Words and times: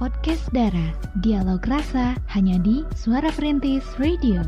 podcast 0.00 0.48
Dara. 0.56 0.96
Dialog 1.20 1.60
rasa 1.68 2.16
hanya 2.32 2.56
di 2.64 2.80
Suara 2.96 3.28
Perintis 3.36 3.84
Radio. 4.00 4.40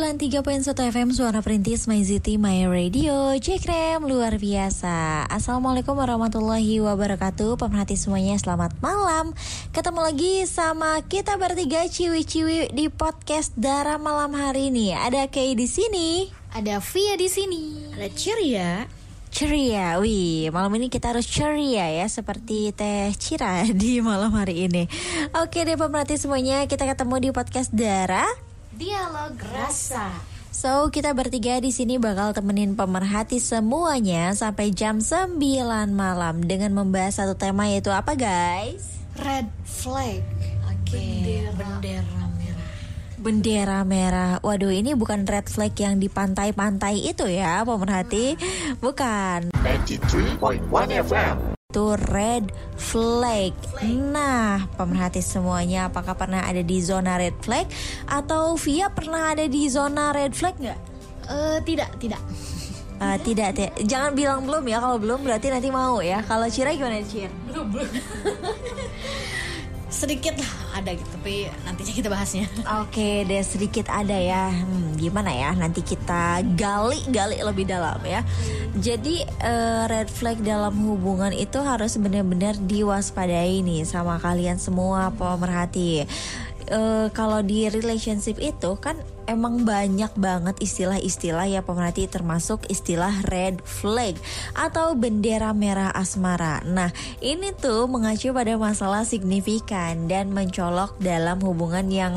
93.1 0.00 0.64
FM 0.96 1.12
Suara 1.12 1.44
Perintis 1.44 1.84
My 1.84 2.00
City 2.00 2.40
My 2.40 2.64
Radio 2.64 3.36
Cekrem 3.36 4.00
luar 4.08 4.40
biasa. 4.40 5.28
Assalamualaikum 5.28 5.92
warahmatullahi 5.92 6.80
wabarakatuh. 6.80 7.60
Pemerhati 7.60 8.00
semuanya 8.00 8.32
selamat 8.40 8.80
malam. 8.80 9.36
Ketemu 9.76 10.00
lagi 10.00 10.48
sama 10.48 11.04
kita 11.04 11.36
bertiga 11.36 11.84
ciwi-ciwi 11.84 12.72
di 12.72 12.88
podcast 12.88 13.52
Dara 13.60 14.00
malam 14.00 14.32
hari 14.32 14.72
ini. 14.72 14.96
Ada 14.96 15.28
Kay 15.28 15.52
di 15.52 15.68
sini. 15.68 16.32
Ada 16.56 16.80
Via 16.80 17.20
di 17.20 17.28
sini. 17.28 17.92
Ada 17.92 18.08
Ceria. 18.16 18.88
Ceria, 19.28 20.00
wih 20.00 20.48
malam 20.48 20.80
ini 20.80 20.88
kita 20.90 21.14
harus 21.14 21.22
ceria 21.22 21.86
ya 21.86 22.02
Seperti 22.10 22.74
Teh 22.74 23.14
Cira 23.14 23.68
di 23.84 24.00
malam 24.00 24.32
hari 24.32 24.64
ini. 24.64 24.88
Oke 25.36 25.60
deh 25.62 25.76
pemerhati 25.76 26.16
semuanya 26.16 26.64
Kita 26.64 26.88
ketemu 26.88 27.14
di 27.20 27.28
podcast 27.36 27.68
Dara 27.70 28.49
Dialog 28.80 29.36
Rasa. 29.52 30.08
So, 30.48 30.88
kita 30.88 31.12
bertiga 31.12 31.60
di 31.60 31.68
sini 31.68 32.00
bakal 32.00 32.32
temenin 32.32 32.72
pemerhati 32.72 33.36
semuanya 33.36 34.32
sampai 34.32 34.72
jam 34.72 35.04
9 35.04 35.36
malam 35.92 36.40
dengan 36.40 36.72
membahas 36.72 37.20
satu 37.20 37.36
tema 37.36 37.68
yaitu 37.68 37.92
apa, 37.92 38.16
guys? 38.16 39.04
Red 39.20 39.52
flag. 39.68 40.24
Oke. 40.64 40.96
Bendera. 40.96 41.52
Bendera 41.60 42.24
merah. 42.32 42.68
Bendera 43.20 43.78
merah. 43.84 44.32
Waduh, 44.40 44.72
ini 44.72 44.96
bukan 44.96 45.28
red 45.28 45.52
flag 45.52 45.76
yang 45.76 46.00
di 46.00 46.08
pantai-pantai 46.08 47.04
itu 47.04 47.28
ya, 47.28 47.60
pemerhati. 47.68 48.40
Bukan. 48.80 49.52
93.1 49.60 51.04
FM 51.04 51.49
itu 51.70 51.94
red 52.10 52.50
flag. 52.74 53.54
Nah, 53.86 54.66
pemerhati 54.74 55.22
semuanya, 55.22 55.86
apakah 55.86 56.18
pernah 56.18 56.42
ada 56.42 56.66
di 56.66 56.82
zona 56.82 57.14
red 57.14 57.38
flag 57.38 57.70
atau 58.10 58.58
Via 58.58 58.90
pernah 58.90 59.30
ada 59.30 59.46
di 59.46 59.70
zona 59.70 60.10
red 60.10 60.34
flag 60.34 60.58
nggak? 60.58 60.80
Uh, 61.30 61.62
tidak, 61.62 61.94
tidak. 62.02 62.18
Uh, 62.98 63.16
tidak, 63.22 63.54
tidak, 63.54 63.72
jangan 63.86 64.18
bilang 64.18 64.42
belum 64.42 64.66
ya. 64.66 64.82
Kalau 64.82 64.98
belum 64.98 65.22
berarti 65.22 65.46
nanti 65.46 65.70
mau 65.70 66.02
ya. 66.02 66.26
Kalau 66.26 66.50
Cira 66.50 66.74
gimana 66.74 67.06
Cira? 67.06 67.30
Belum, 67.46 67.70
belum. 67.70 67.86
sedikit 69.90 70.38
lah 70.38 70.80
ada 70.80 70.94
gitu 70.94 71.10
tapi 71.10 71.50
nantinya 71.66 71.92
kita 71.92 72.08
bahasnya. 72.08 72.46
Oke 72.80 73.26
deh 73.26 73.42
sedikit 73.42 73.90
ada 73.90 74.14
ya. 74.14 74.48
Hmm, 74.48 74.94
gimana 74.94 75.34
ya 75.34 75.50
nanti 75.52 75.82
kita 75.82 76.46
gali 76.54 77.02
gali 77.10 77.42
lebih 77.42 77.66
dalam 77.66 77.98
ya. 78.06 78.22
Jadi 78.78 79.26
uh, 79.42 79.90
red 79.90 80.06
flag 80.06 80.38
dalam 80.46 80.72
hubungan 80.86 81.34
itu 81.34 81.58
harus 81.58 81.98
benar-benar 81.98 82.54
diwaspadai 82.56 83.66
nih 83.66 83.82
sama 83.82 84.22
kalian 84.22 84.62
semua 84.62 85.10
pemerhati 85.10 86.06
uh, 86.70 87.06
kalau 87.12 87.42
di 87.44 87.68
relationship 87.68 88.38
itu 88.38 88.78
kan 88.78 88.96
emang 89.30 89.62
banyak 89.62 90.10
banget 90.18 90.56
istilah-istilah 90.58 91.46
ya 91.46 91.60
pemerhati 91.62 92.10
termasuk 92.10 92.66
istilah 92.66 93.14
red 93.30 93.62
flag 93.62 94.18
atau 94.58 94.98
bendera 94.98 95.54
merah 95.54 95.94
asmara. 95.94 96.62
Nah, 96.66 96.90
ini 97.22 97.54
tuh 97.54 97.86
mengacu 97.86 98.34
pada 98.34 98.58
masalah 98.58 99.06
signifikan 99.06 100.10
dan 100.10 100.34
mencolok 100.34 100.98
dalam 100.98 101.38
hubungan 101.42 101.86
yang 101.90 102.14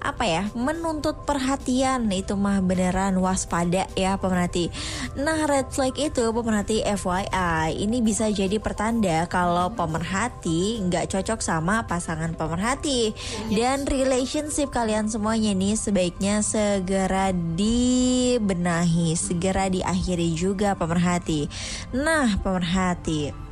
apa 0.00 0.24
ya 0.28 0.42
menuntut 0.54 1.24
perhatian 1.24 2.08
itu 2.12 2.36
mah 2.38 2.62
beneran 2.62 3.16
waspada 3.18 3.88
ya 3.98 4.16
pemerhati. 4.20 4.70
Nah 5.18 5.48
red 5.48 5.72
flag 5.72 5.96
itu 5.96 6.30
pemerhati 6.30 6.84
FYI 6.84 7.76
ini 7.76 8.00
bisa 8.04 8.28
jadi 8.30 8.56
pertanda 8.60 9.26
kalau 9.26 9.72
pemerhati 9.72 10.80
nggak 10.86 11.10
cocok 11.12 11.40
sama 11.42 11.84
pasangan 11.88 12.36
pemerhati 12.36 13.16
dan 13.52 13.84
relationship 13.88 14.70
kalian 14.70 15.08
semuanya 15.08 15.52
nih 15.56 15.74
sebaiknya 15.74 16.40
segera 16.44 17.32
dibenahi, 17.34 19.16
segera 19.16 19.68
diakhiri 19.72 20.32
juga 20.36 20.78
pemerhati. 20.78 21.48
Nah 21.96 22.38
pemerhati 22.40 23.46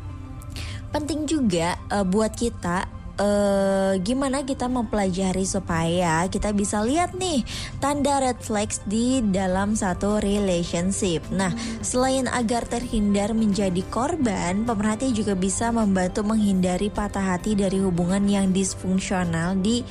penting 0.94 1.26
juga 1.26 1.74
uh, 1.90 2.06
buat 2.06 2.30
kita 2.38 2.86
uh, 3.19 3.92
gimana 4.02 4.42
kita 4.42 4.66
mempelajari 4.66 5.47
supaya 5.47 6.26
kita 6.26 6.50
bisa 6.50 6.82
lihat 6.82 7.14
nih 7.14 7.47
tanda 7.78 8.19
red 8.19 8.38
flags 8.42 8.82
di 8.86 9.22
dalam 9.22 9.78
satu 9.78 10.19
relationship. 10.19 11.22
Nah, 11.30 11.52
selain 11.84 12.26
agar 12.30 12.66
terhindar 12.66 13.36
menjadi 13.36 13.82
korban, 13.91 14.66
pemerhati 14.66 15.14
juga 15.14 15.38
bisa 15.38 15.70
membantu 15.70 16.26
menghindari 16.26 16.91
patah 16.91 17.36
hati 17.36 17.54
dari 17.54 17.78
hubungan 17.82 18.25
yang 18.26 18.50
disfungsional 18.50 19.58
di 19.58 19.86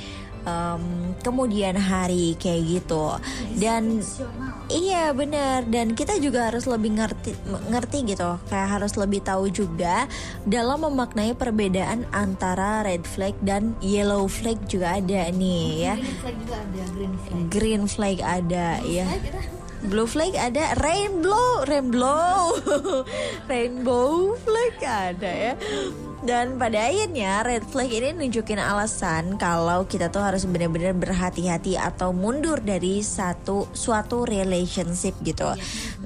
um, 0.48 1.16
kemudian 1.20 1.76
hari 1.76 2.36
kayak 2.40 2.80
gitu. 2.80 3.18
Dan 3.58 4.00
iya 4.72 5.12
benar 5.12 5.68
dan 5.68 5.96
kita 5.98 6.20
juga 6.20 6.52
harus 6.52 6.68
lebih 6.68 7.00
ngerti 7.00 7.36
ngerti 7.72 7.98
gitu. 8.16 8.40
Kayak 8.48 8.80
harus 8.80 8.94
lebih 8.96 9.24
tahu 9.24 9.50
juga 9.50 10.08
dalam 10.48 10.84
memaknai 10.88 11.36
perbedaan 11.36 12.08
antara 12.12 12.84
red 12.84 13.04
flag 13.08 13.36
dan 13.44 13.76
yellow 13.84 14.28
flag 14.28 14.60
juga 14.68 15.00
ada 15.00 15.32
nih 15.32 15.92
ya. 15.92 15.94
Green 15.98 16.18
flag 16.20 16.36
juga 16.40 16.56
ada 16.60 16.84
green 16.94 17.16
flag. 17.18 17.42
Green 17.50 17.84
flag 17.90 18.18
ada 18.22 18.68
ya. 18.86 19.08
Blue 19.84 20.08
flag 20.08 20.32
ada, 20.40 20.80
rainbow, 20.80 21.68
rainbow, 21.68 22.56
rainbow 23.52 24.32
flag 24.48 24.80
ada 24.80 25.28
ya. 25.28 25.54
Dan 26.24 26.56
pada 26.56 26.88
akhirnya 26.88 27.44
red 27.44 27.68
flag 27.68 27.92
ini 27.92 28.16
nunjukin 28.16 28.56
alasan 28.56 29.36
kalau 29.36 29.84
kita 29.84 30.08
tuh 30.08 30.24
harus 30.24 30.48
benar-benar 30.48 30.96
berhati-hati 30.96 31.76
atau 31.76 32.16
mundur 32.16 32.64
dari 32.64 33.04
satu 33.04 33.68
suatu 33.76 34.24
relationship 34.24 35.20
gitu. 35.28 35.52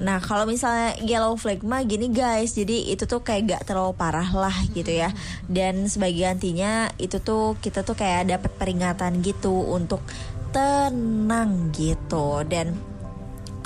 Nah 0.02 0.18
kalau 0.18 0.42
misalnya 0.42 0.98
yellow 1.06 1.38
flag 1.38 1.62
mah 1.62 1.86
gini 1.86 2.10
guys, 2.10 2.58
jadi 2.58 2.90
itu 2.90 3.06
tuh 3.06 3.22
kayak 3.22 3.62
gak 3.62 3.62
terlalu 3.70 3.94
parah 3.94 4.26
lah 4.34 4.56
gitu 4.74 4.90
ya. 4.90 5.14
Dan 5.46 5.86
sebagai 5.86 6.26
gantinya 6.26 6.90
itu 6.98 7.22
tuh 7.22 7.54
kita 7.62 7.86
tuh 7.86 7.94
kayak 7.94 8.26
dapat 8.26 8.50
peringatan 8.58 9.22
gitu 9.22 9.54
untuk 9.70 10.02
tenang 10.50 11.70
gitu 11.76 12.42
dan 12.48 12.74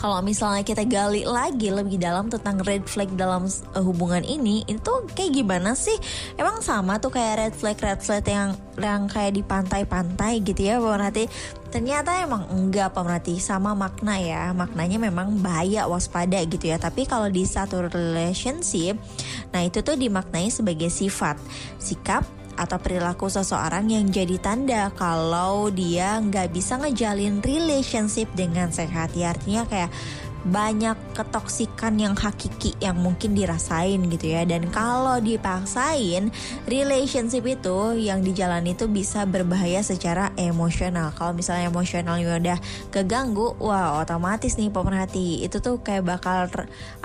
kalau 0.03 0.19
misalnya 0.19 0.67
kita 0.67 0.83
gali 0.83 1.23
lagi 1.23 1.71
lebih 1.71 2.03
dalam 2.03 2.27
tentang 2.27 2.59
red 2.67 2.83
flag 2.91 3.15
dalam 3.15 3.47
uh, 3.47 3.79
hubungan 3.87 4.27
ini 4.27 4.67
itu 4.67 4.91
kayak 5.15 5.31
gimana 5.31 5.79
sih? 5.79 5.95
Emang 6.35 6.59
sama 6.59 6.99
tuh 6.99 7.15
kayak 7.15 7.35
red 7.39 7.55
flag 7.55 7.79
red 7.79 8.03
flag 8.03 8.27
yang 8.27 8.59
yang 8.83 9.07
kayak 9.07 9.39
di 9.39 9.47
pantai-pantai 9.47 10.43
gitu 10.43 10.59
ya 10.59 10.83
pemerhati? 10.83 11.31
Ternyata 11.71 12.19
emang 12.19 12.51
enggak 12.51 12.91
pemerhati. 12.99 13.39
Sama 13.39 13.79
makna 13.79 14.19
ya. 14.19 14.51
Maknanya 14.51 14.99
memang 14.99 15.39
bahaya 15.39 15.87
waspada 15.87 16.43
gitu 16.51 16.75
ya. 16.75 16.83
Tapi 16.83 17.07
kalau 17.07 17.31
di 17.31 17.47
satu 17.47 17.87
relationship 17.87 18.99
nah 19.55 19.63
itu 19.63 19.87
tuh 19.87 19.95
dimaknai 19.95 20.51
sebagai 20.51 20.91
sifat. 20.91 21.39
Sikap 21.79 22.27
atau 22.57 22.79
perilaku 22.81 23.29
seseorang 23.33 23.89
yang 23.89 24.07
jadi 24.09 24.37
tanda 24.39 24.93
kalau 24.95 25.73
dia 25.73 26.21
nggak 26.21 26.53
bisa 26.53 26.77
ngejalin 26.81 27.41
relationship 27.41 28.29
dengan 28.37 28.69
sehat. 28.71 29.15
Ya, 29.17 29.33
artinya 29.33 29.65
kayak 29.69 29.91
banyak 30.43 30.95
ketoksikan 31.15 31.95
yang 31.99 32.15
hakiki 32.19 32.75
yang 32.83 32.99
mungkin 32.99 33.37
dirasain 33.37 34.03
gitu 34.11 34.27
ya. 34.35 34.43
Dan 34.43 34.69
kalau 34.75 35.23
dipaksain 35.23 36.35
relationship 36.67 37.47
itu 37.47 37.99
yang 37.99 38.25
dijalani 38.27 38.75
itu 38.75 38.91
bisa 38.91 39.23
berbahaya 39.23 39.85
secara 39.85 40.35
emosional. 40.35 41.15
Kalau 41.15 41.37
misalnya 41.37 41.71
emosionalnya 41.71 42.39
udah 42.39 42.59
keganggu 42.91 43.55
wah 43.63 44.03
otomatis 44.03 44.59
nih 44.59 44.73
pemerhati. 44.73 45.47
Itu 45.47 45.63
tuh 45.63 45.79
kayak 45.79 46.07
bakal 46.19 46.51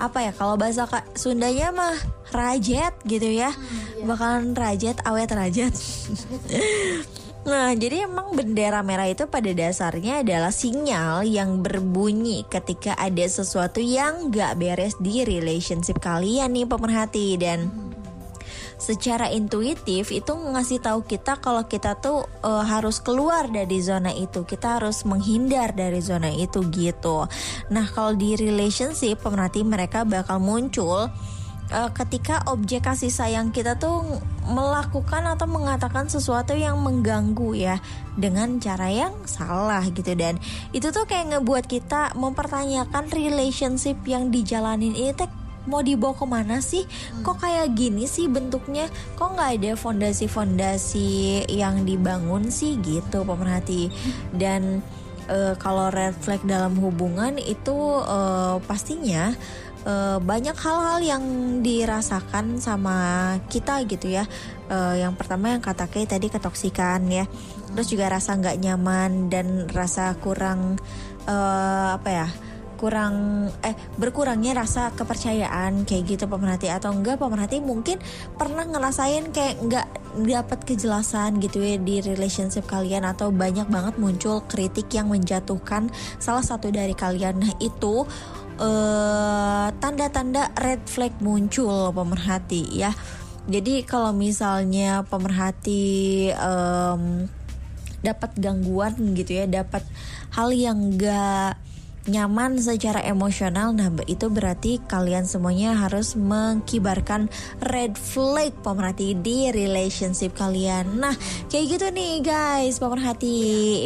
apa 0.00 0.18
ya 0.24 0.32
kalau 0.34 0.58
bahasa 0.58 0.86
Sundanya 1.14 1.70
mah 1.70 1.96
rajet 2.34 2.94
gitu 3.06 3.28
ya. 3.28 3.54
Hmm, 3.54 4.02
iya. 4.02 4.04
bakalan 4.08 4.56
rajet 4.56 4.96
awet 5.06 5.30
rajet 5.30 5.74
Nah, 7.48 7.72
jadi 7.72 8.04
emang 8.04 8.36
bendera 8.36 8.84
merah 8.84 9.08
itu 9.08 9.24
pada 9.24 9.48
dasarnya 9.48 10.20
adalah 10.20 10.52
sinyal 10.52 11.24
yang 11.24 11.64
berbunyi 11.64 12.44
ketika 12.44 12.92
ada 13.00 13.24
sesuatu 13.24 13.80
yang 13.80 14.28
gak 14.28 14.60
beres 14.60 15.00
di 15.00 15.24
relationship 15.24 15.96
kalian 15.96 16.52
nih 16.52 16.68
pemerhati. 16.68 17.40
Dan 17.40 17.72
secara 18.76 19.32
intuitif 19.32 20.12
itu 20.12 20.28
ngasih 20.36 20.84
tahu 20.84 21.08
kita 21.08 21.40
kalau 21.40 21.64
kita 21.64 21.96
tuh 21.96 22.28
uh, 22.44 22.68
harus 22.68 23.00
keluar 23.00 23.48
dari 23.48 23.80
zona 23.80 24.12
itu. 24.12 24.44
Kita 24.44 24.76
harus 24.76 25.08
menghindar 25.08 25.72
dari 25.72 26.04
zona 26.04 26.28
itu 26.28 26.60
gitu. 26.68 27.24
Nah 27.72 27.86
kalau 27.96 28.12
di 28.12 28.36
relationship 28.36 29.24
pemerhati 29.24 29.64
mereka 29.64 30.04
bakal 30.04 30.36
muncul 30.36 31.08
eh, 31.72 31.90
ketika 31.92 32.44
objek 32.48 32.84
kasih 32.84 33.12
sayang 33.12 33.52
kita 33.52 33.76
tuh 33.76 34.04
melakukan 34.48 35.28
atau 35.28 35.44
mengatakan 35.44 36.08
sesuatu 36.08 36.56
yang 36.56 36.80
mengganggu 36.80 37.52
ya 37.56 37.76
dengan 38.16 38.56
cara 38.58 38.88
yang 38.88 39.14
salah 39.28 39.84
gitu 39.92 40.16
dan 40.16 40.40
itu 40.72 40.88
tuh 40.88 41.04
kayak 41.04 41.36
ngebuat 41.36 41.68
kita 41.68 42.16
mempertanyakan 42.16 43.12
relationship 43.12 44.00
yang 44.08 44.32
dijalanin 44.32 44.96
ini 44.96 45.12
teh 45.12 45.28
mau 45.68 45.84
dibawa 45.84 46.16
ke 46.16 46.24
mana 46.24 46.56
sih? 46.64 46.88
Kok 47.20 47.44
kayak 47.44 47.76
gini 47.76 48.08
sih 48.08 48.26
bentuknya? 48.26 48.88
Kok 49.20 49.36
nggak 49.36 49.50
ada 49.60 49.72
fondasi-fondasi 49.76 51.44
yang 51.52 51.84
dibangun 51.84 52.48
sih 52.48 52.80
gitu 52.80 53.22
pemerhati? 53.22 53.92
Dan 54.32 54.80
eh, 55.28 55.54
kalau 55.60 55.92
red 55.92 56.16
flag 56.16 56.40
dalam 56.48 56.74
hubungan 56.80 57.36
itu 57.36 57.76
eh, 58.00 58.56
pastinya 58.64 59.36
eh, 59.84 60.18
banyak 60.18 60.56
hal-hal 60.56 60.98
yang 61.02 61.24
dirasakan 61.62 62.58
sama 62.58 62.96
kita 63.52 63.84
gitu 63.86 64.10
ya. 64.10 64.24
Eh, 64.70 65.04
yang 65.04 65.14
pertama 65.14 65.54
yang 65.54 65.62
kata 65.62 65.86
Kay 65.86 66.08
tadi 66.08 66.32
ketoksikan 66.32 67.06
ya. 67.10 67.28
Terus 67.74 67.88
juga 67.92 68.08
rasa 68.08 68.34
nggak 68.34 68.58
nyaman 68.58 69.30
dan 69.30 69.68
rasa 69.70 70.16
kurang 70.18 70.80
eh, 71.28 71.88
apa 71.94 72.10
ya? 72.10 72.28
kurang 72.78 73.50
eh 73.66 73.74
berkurangnya 73.98 74.62
rasa 74.62 74.94
kepercayaan 74.94 75.82
kayak 75.82 76.14
gitu 76.14 76.30
pemerhati 76.30 76.70
atau 76.70 76.94
enggak 76.94 77.18
pemerhati 77.18 77.58
mungkin 77.58 77.98
pernah 78.38 78.62
ngerasain 78.62 79.34
kayak 79.34 79.58
nggak 79.66 79.86
dapat 80.24 80.62
kejelasan 80.62 81.42
gitu 81.42 81.58
ya 81.60 81.76
di 81.76 81.98
relationship 82.00 82.64
kalian 82.70 83.02
atau 83.04 83.34
banyak 83.34 83.66
banget 83.66 83.98
muncul 83.98 84.46
kritik 84.46 84.86
yang 84.94 85.10
menjatuhkan 85.10 85.90
salah 86.22 86.46
satu 86.46 86.70
dari 86.70 86.94
kalian 86.94 87.42
nah 87.42 87.52
itu 87.58 88.06
eh, 88.58 89.66
tanda-tanda 89.78 90.50
red 90.58 90.82
flag 90.86 91.14
muncul 91.22 91.94
pemerhati 91.94 92.62
ya. 92.74 92.92
Jadi 93.48 93.80
kalau 93.88 94.12
misalnya 94.12 95.08
pemerhati 95.08 96.28
em, 96.36 97.32
dapat 98.04 98.30
gangguan 98.36 98.94
gitu 99.16 99.40
ya 99.40 99.44
dapat 99.48 99.82
hal 100.36 100.52
yang 100.52 100.92
enggak 100.94 101.56
nyaman 102.08 102.58
secara 102.58 103.04
emosional. 103.04 103.76
Nah 103.76 103.92
itu 104.08 104.32
berarti 104.32 104.80
kalian 104.88 105.28
semuanya 105.28 105.76
harus 105.76 106.16
mengkibarkan 106.16 107.28
red 107.62 107.94
flag 107.94 108.56
pemerhati 108.64 109.14
di 109.14 109.52
relationship 109.52 110.34
kalian. 110.34 110.98
Nah 110.98 111.14
kayak 111.52 111.78
gitu 111.78 111.86
nih 111.92 112.24
guys 112.24 112.80
pemerhati. 112.80 113.38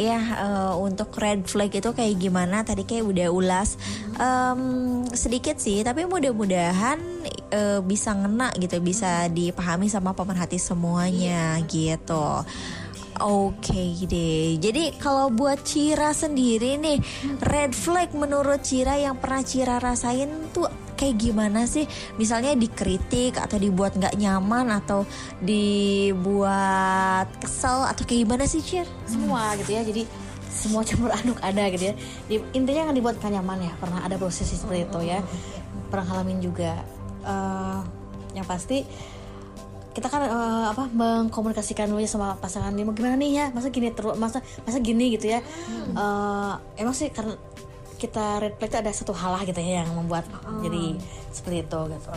Ya 0.07 0.19
eh, 0.19 0.73
untuk 0.79 1.13
red 1.19 1.45
flag 1.45 1.69
itu 1.75 1.91
kayak 1.91 2.15
gimana? 2.17 2.63
Tadi 2.63 2.87
kayak 2.87 3.05
udah 3.05 3.27
ulas 3.29 3.75
Em, 4.13 4.61
sedikit 5.09 5.57
sih 5.57 5.81
tapi 5.81 6.05
mudah-mudahan 6.05 7.01
eh, 7.49 7.81
bisa 7.81 8.13
ngena 8.13 8.53
gitu 8.61 8.77
bisa 8.77 9.25
dipahami 9.25 9.89
sama 9.89 10.13
pemerhati 10.13 10.61
semuanya 10.61 11.57
gitu 11.65 12.45
Oke 13.21 13.93
deh. 14.09 14.57
Jadi 14.57 14.97
kalau 14.97 15.29
buat 15.29 15.61
Cira 15.61 16.09
sendiri 16.11 16.81
nih, 16.81 16.97
red 17.45 17.77
flag 17.77 18.09
menurut 18.17 18.65
Cira 18.65 18.97
yang 18.97 19.19
pernah 19.21 19.45
Cira 19.45 19.77
rasain 19.77 20.49
tuh 20.49 20.65
kayak 20.97 21.21
gimana 21.21 21.69
sih? 21.69 21.85
Misalnya 22.17 22.57
dikritik 22.57 23.37
atau 23.37 23.61
dibuat 23.61 23.93
nggak 23.93 24.17
nyaman 24.17 24.73
atau 24.73 25.05
dibuat 25.43 27.27
kesel 27.37 27.85
atau 27.85 28.01
kayak 28.01 28.25
gimana 28.25 28.43
sih 28.49 28.61
Cir? 28.63 28.87
semua 29.05 29.53
gitu 29.61 29.77
ya 29.77 29.85
jadi 29.85 30.03
semua 30.53 30.81
campur 30.85 31.09
aduk 31.09 31.37
ada 31.41 31.65
gitu 31.69 31.91
ya 31.91 31.93
Di- 32.29 32.45
intinya 32.53 32.89
kan 32.89 32.93
dibuat 32.93 33.17
gak 33.17 33.33
nyaman 33.33 33.65
ya 33.67 33.73
pernah 33.81 34.05
ada 34.05 34.21
proses 34.21 34.45
seperti 34.45 34.85
itu 34.85 34.99
ya 35.05 35.19
pernah 35.89 36.05
ngalamin 36.09 36.39
juga 36.41 36.73
Eh, 37.23 37.79
yang 38.35 38.43
pasti 38.43 38.83
kita 39.93 40.09
kan 40.09 40.25
eh, 40.25 40.65
apa 40.73 40.89
mengkomunikasikan 40.89 41.85
dulu 41.85 42.01
ya 42.01 42.09
sama 42.09 42.33
pasangan 42.35 42.73
ini 42.73 42.81
mau 42.81 42.91
gimana 42.91 43.13
nih 43.13 43.31
ya? 43.37 43.45
Masa 43.53 43.69
gini 43.69 43.93
terus 43.93 44.17
masa 44.17 44.41
masa 44.65 44.81
gini 44.81 45.13
gitu 45.13 45.29
ya. 45.29 45.39
Eh, 45.93 46.53
emang 46.77 46.91
sih 46.91 47.13
karena 47.13 47.37
kita 47.95 48.41
red 48.41 48.59
flag 48.59 48.67
itu 48.67 48.77
ada 48.83 48.91
satu 48.91 49.13
hal 49.15 49.31
lah 49.31 49.43
gitu 49.45 49.61
ya 49.61 49.85
yang 49.85 49.93
membuat 49.93 50.27
jadi 50.59 50.97
seperti 51.29 51.57
itu 51.63 51.79
gitu. 51.87 52.09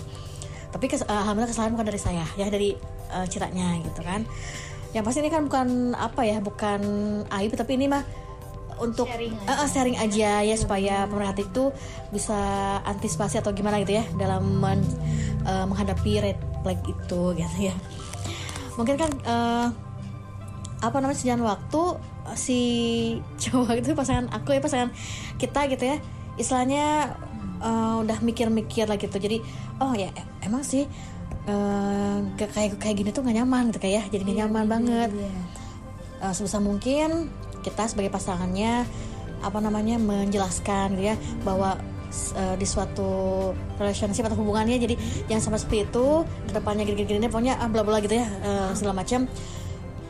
Tapi 0.67 0.85
kes, 0.89 1.05
eh, 1.05 1.09
alhamdulillah 1.09 1.53
kesalahan 1.53 1.73
bukan 1.77 1.87
dari 1.87 2.01
saya 2.01 2.25
ya 2.35 2.49
dari 2.49 2.75
eh, 3.13 3.27
ciranya 3.29 3.79
gitu 3.85 4.01
kan. 4.03 4.25
Yang 4.91 5.05
pasti 5.07 5.19
ini 5.21 5.31
kan 5.31 5.45
bukan 5.45 5.69
apa 5.93 6.25
ya 6.25 6.41
bukan 6.41 6.81
aib 7.29 7.53
tapi 7.53 7.77
ini 7.77 7.87
mah 7.87 8.03
untuk 8.77 9.09
Sharing 9.09 9.33
Eh, 9.33 9.53
eh, 9.53 9.69
sharing 9.69 9.97
aja 9.97 10.45
ya 10.45 10.57
supaya 10.57 11.09
pemerhati 11.09 11.49
itu 11.49 11.73
bisa 12.13 12.37
antisipasi 12.85 13.41
atau 13.41 13.53
gimana 13.53 13.81
gitu 13.81 13.97
ya 14.01 14.05
dalam 14.17 14.45
men- 14.61 14.97
eh, 15.47 15.65
menghadapi 15.65 16.13
red 16.21 16.39
flag 16.61 16.81
itu 16.85 17.23
gitu 17.39 17.59
ya. 17.71 17.75
Mungkin 18.75 18.99
kan 18.99 19.11
eh, 19.15 19.67
apa 20.83 20.97
namanya 21.01 21.17
sejalan 21.17 21.47
waktu 21.47 21.83
si 22.37 22.61
cowok 23.39 23.81
itu 23.81 23.95
pasangan 23.95 24.27
aku 24.35 24.59
ya 24.59 24.61
pasangan 24.61 24.91
kita 25.39 25.71
gitu 25.71 25.85
ya. 25.87 25.97
Istilahnya 26.37 27.17
eh, 27.63 27.95
udah 28.03 28.19
mikir-mikir 28.21 28.91
lah 28.91 28.99
gitu. 28.99 29.17
Jadi 29.17 29.41
oh 29.81 29.95
ya 29.95 30.11
emang 30.43 30.67
sih 30.67 30.85
gak 32.37 32.51
kayak 32.59 32.83
kayak 32.83 32.97
gini 32.99 33.15
tuh 33.15 33.23
gak 33.23 33.39
nyaman 33.39 33.71
gitu 33.71 33.79
kayak 33.79 33.95
ya. 33.95 34.03
Jadi 34.11 34.23
gak 34.35 34.39
nyaman 34.45 34.67
banget. 34.67 35.11
Eh, 36.17 36.33
sebisa 36.33 36.59
mungkin 36.59 37.29
kita 37.61 37.85
sebagai 37.87 38.09
pasangannya 38.09 38.89
apa 39.45 39.59
namanya 39.61 40.01
menjelaskan 40.01 40.97
gitu 40.97 41.13
ya 41.13 41.17
bahwa 41.45 41.77
eh, 42.13 42.55
di 42.59 42.67
suatu 42.67 43.09
relationship 43.77 44.27
atau 44.27 44.39
hubungannya 44.39 44.79
jadi 44.79 44.95
jangan 45.31 45.43
sampai 45.51 45.61
seperti 45.61 45.79
itu 45.91 46.07
ke 46.49 46.53
depannya 46.55 46.85
gini-gini 46.87 47.27
pokoknya 47.29 47.59
ah, 47.61 47.69
bla 47.69 47.83
bla 47.83 47.99
gitu 48.03 48.17
ya 48.17 48.27
eh, 48.27 48.71
segala 48.75 49.03
macam. 49.03 49.29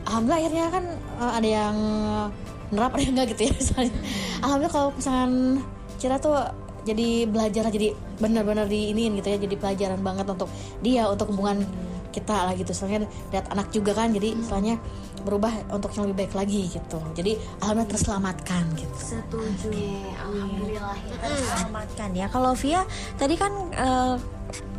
Alhamdulillah 0.07 0.39
akhirnya 0.39 0.65
kan 0.71 0.83
eh, 0.95 1.31
ada 1.43 1.47
yang 1.47 1.75
nerap 2.67 2.91
ada 2.95 3.01
yang 3.03 3.13
enggak 3.15 3.27
gitu 3.35 3.41
ya 3.47 3.51
misalnya. 3.59 3.93
Alhamdulillah 4.43 4.73
kalau 4.73 4.87
pasangan 4.95 5.31
Cira 5.97 6.17
tuh 6.21 6.37
jadi 6.85 7.27
belajar 7.27 7.67
jadi 7.73 7.91
benar-benar 8.21 8.69
di 8.71 8.95
iniin 8.95 9.19
gitu 9.19 9.27
ya 9.27 9.37
jadi 9.43 9.55
pelajaran 9.59 9.99
banget 9.99 10.23
untuk 10.31 10.47
dia 10.79 11.09
untuk 11.11 11.33
hubungan 11.33 11.65
kita 12.15 12.47
lah 12.47 12.53
gitu. 12.55 12.71
Soalnya 12.71 13.09
lihat 13.33 13.49
anak 13.51 13.73
juga 13.73 13.97
kan 13.97 14.13
jadi 14.13 14.33
istilahnya 14.37 14.79
berubah 15.27 15.51
untuk 15.75 15.91
yang 15.99 16.07
lebih 16.07 16.23
baik 16.23 16.33
lagi 16.39 16.71
gitu. 16.71 16.99
Jadi 17.11 17.35
alhamdulillah 17.59 17.91
terselamatkan 17.91 18.63
gitu. 18.79 18.95
Setuju. 18.95 19.69
Alhamdulillah 20.23 20.95
ya. 20.95 21.15
Selamatkan 21.27 22.09
ya. 22.15 22.25
Kalau 22.31 22.55
Via 22.55 22.87
tadi 23.19 23.35
kan 23.35 23.51
eh, 23.75 24.15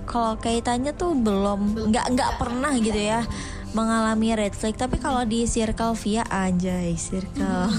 kalau 0.08 0.40
kaitannya 0.40 0.96
tuh 0.96 1.12
belum 1.12 1.92
nggak 1.92 2.06
nggak 2.16 2.32
pernah 2.40 2.72
gitu 2.80 2.96
ya 2.96 3.28
mengalami 3.76 4.32
red 4.32 4.56
flag. 4.56 4.80
Tapi 4.80 4.96
kalau 4.96 5.28
di 5.28 5.44
circle 5.44 5.92
via 5.92 6.24
anjay 6.32 6.96
circle. 6.96 7.68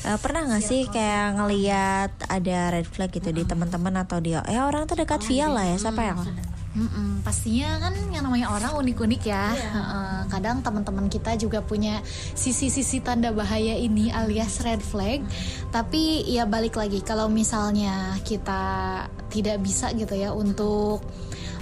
Eh, 0.00 0.16
pernah 0.16 0.48
nggak 0.48 0.64
sih 0.64 0.88
kayak 0.88 1.36
ngeliat 1.36 2.08
ada 2.24 2.72
red 2.72 2.88
flag 2.88 3.12
gitu 3.12 3.36
di 3.36 3.44
teman-teman 3.44 4.00
atau 4.00 4.16
dia 4.16 4.40
ya 4.48 4.64
orang 4.64 4.88
tuh 4.88 4.96
dekat 4.96 5.20
via 5.28 5.44
lah 5.44 5.60
ya 5.60 5.76
siapa 5.76 6.00
ya 6.00 6.14
Mm-mm, 6.70 7.26
pastinya 7.26 7.82
kan 7.82 7.98
yang 8.14 8.22
namanya 8.22 8.54
orang 8.54 8.78
unik-unik 8.78 9.22
ya. 9.26 9.50
Heeh, 9.50 10.18
kadang 10.30 10.62
teman-teman 10.62 11.10
kita 11.10 11.34
juga 11.34 11.58
punya 11.66 11.98
sisi-sisi 12.38 13.02
tanda 13.02 13.34
bahaya 13.34 13.74
ini 13.74 14.14
alias 14.14 14.62
red 14.62 14.78
flag. 14.78 15.18
Tapi 15.74 16.30
ya 16.30 16.46
balik 16.46 16.78
lagi 16.78 17.02
kalau 17.02 17.26
misalnya 17.26 18.14
kita 18.22 18.62
tidak 19.34 19.58
bisa 19.58 19.90
gitu 19.98 20.14
ya 20.14 20.30
untuk 20.30 21.02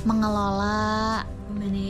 mengelola 0.05 1.25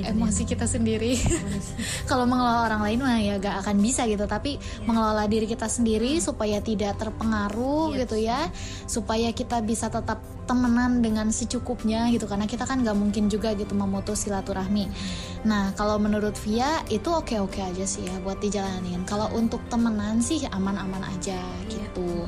emosi 0.07 0.47
kita 0.47 0.65
sendiri. 0.71 1.19
Kalau 2.11 2.25
mengelola 2.25 2.71
orang 2.71 2.83
lain 2.87 2.99
mah 3.03 3.19
ya 3.21 3.35
gak 3.37 3.67
akan 3.67 3.77
bisa 3.83 4.07
gitu. 4.07 4.25
Tapi 4.25 4.57
mengelola 4.87 5.27
diri 5.27 5.45
kita 5.45 5.67
sendiri 5.67 6.23
supaya 6.23 6.63
tidak 6.63 6.97
terpengaruh 6.97 7.93
gitu 7.99 8.17
ya, 8.17 8.49
supaya 8.87 9.35
kita 9.35 9.61
bisa 9.61 9.91
tetap 9.91 10.23
temenan 10.49 11.05
dengan 11.05 11.29
secukupnya 11.29 12.09
gitu. 12.09 12.25
Karena 12.25 12.49
kita 12.49 12.65
kan 12.65 12.81
gak 12.81 12.97
mungkin 12.97 13.29
juga 13.29 13.53
gitu 13.53 13.77
memutus 13.77 14.25
silaturahmi. 14.25 14.89
Nah 15.45 15.77
kalau 15.77 16.01
menurut 16.01 16.35
Via 16.41 16.81
itu 16.89 17.13
oke 17.13 17.37
oke 17.37 17.61
aja 17.61 17.85
sih 17.85 18.09
ya 18.09 18.17
buat 18.25 18.41
dijalanin. 18.41 19.05
Kalau 19.05 19.29
untuk 19.37 19.61
temenan 19.69 20.25
sih 20.25 20.49
aman-aman 20.49 21.05
aja 21.13 21.39
gitu. 21.69 22.25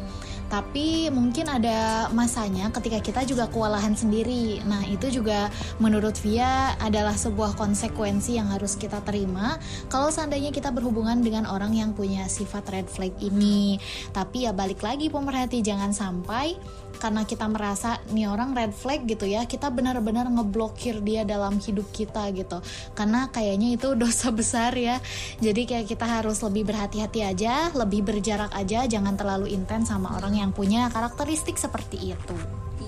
Tapi 0.50 1.07
mungkin 1.14 1.47
ada 1.47 2.11
masanya 2.11 2.75
ketika 2.75 2.99
kita 2.99 3.21
juga 3.23 3.47
kewalahan 3.47 3.95
sendiri. 3.95 4.59
Nah, 4.66 4.83
itu 4.90 5.23
juga 5.23 5.47
menurut 5.78 6.19
Via 6.21 6.75
adalah 6.83 7.14
sebuah 7.14 7.54
konsekuensi 7.54 8.35
yang 8.35 8.50
harus 8.50 8.75
kita 8.75 8.99
terima 9.07 9.62
kalau 9.87 10.11
seandainya 10.11 10.50
kita 10.50 10.75
berhubungan 10.75 11.23
dengan 11.23 11.47
orang 11.47 11.78
yang 11.78 11.95
punya 11.95 12.26
sifat 12.26 12.66
red 12.75 12.88
flag 12.90 13.14
ini. 13.23 13.78
Tapi 14.11 14.50
ya 14.50 14.52
balik 14.52 14.83
lagi 14.83 15.07
pemerhati 15.07 15.62
jangan 15.62 15.95
sampai 15.95 16.59
karena 16.99 17.23
kita 17.23 17.47
merasa 17.47 18.02
nih 18.11 18.26
orang 18.26 18.52
red 18.52 18.75
flag 18.75 19.07
gitu 19.07 19.25
ya, 19.25 19.47
kita 19.47 19.71
benar-benar 19.71 20.26
ngeblokir 20.28 20.99
dia 21.00 21.23
dalam 21.23 21.62
hidup 21.62 21.87
kita 21.95 22.26
gitu. 22.35 22.59
Karena 22.99 23.30
kayaknya 23.30 23.78
itu 23.78 23.95
dosa 24.02 24.35
besar 24.35 24.75
ya. 24.75 24.99
Jadi 25.38 25.64
kayak 25.64 25.87
kita 25.87 26.04
harus 26.04 26.42
lebih 26.42 26.66
berhati-hati 26.66 27.23
aja, 27.23 27.71
lebih 27.73 28.02
berjarak 28.02 28.50
aja, 28.52 28.85
jangan 28.90 29.14
terlalu 29.14 29.54
intens 29.54 29.95
sama 29.95 30.19
orang 30.19 30.35
yang 30.35 30.40
punya 30.49 30.89
karakteristik 30.89 31.61
seperti 31.61 32.17
itu. 32.17 32.37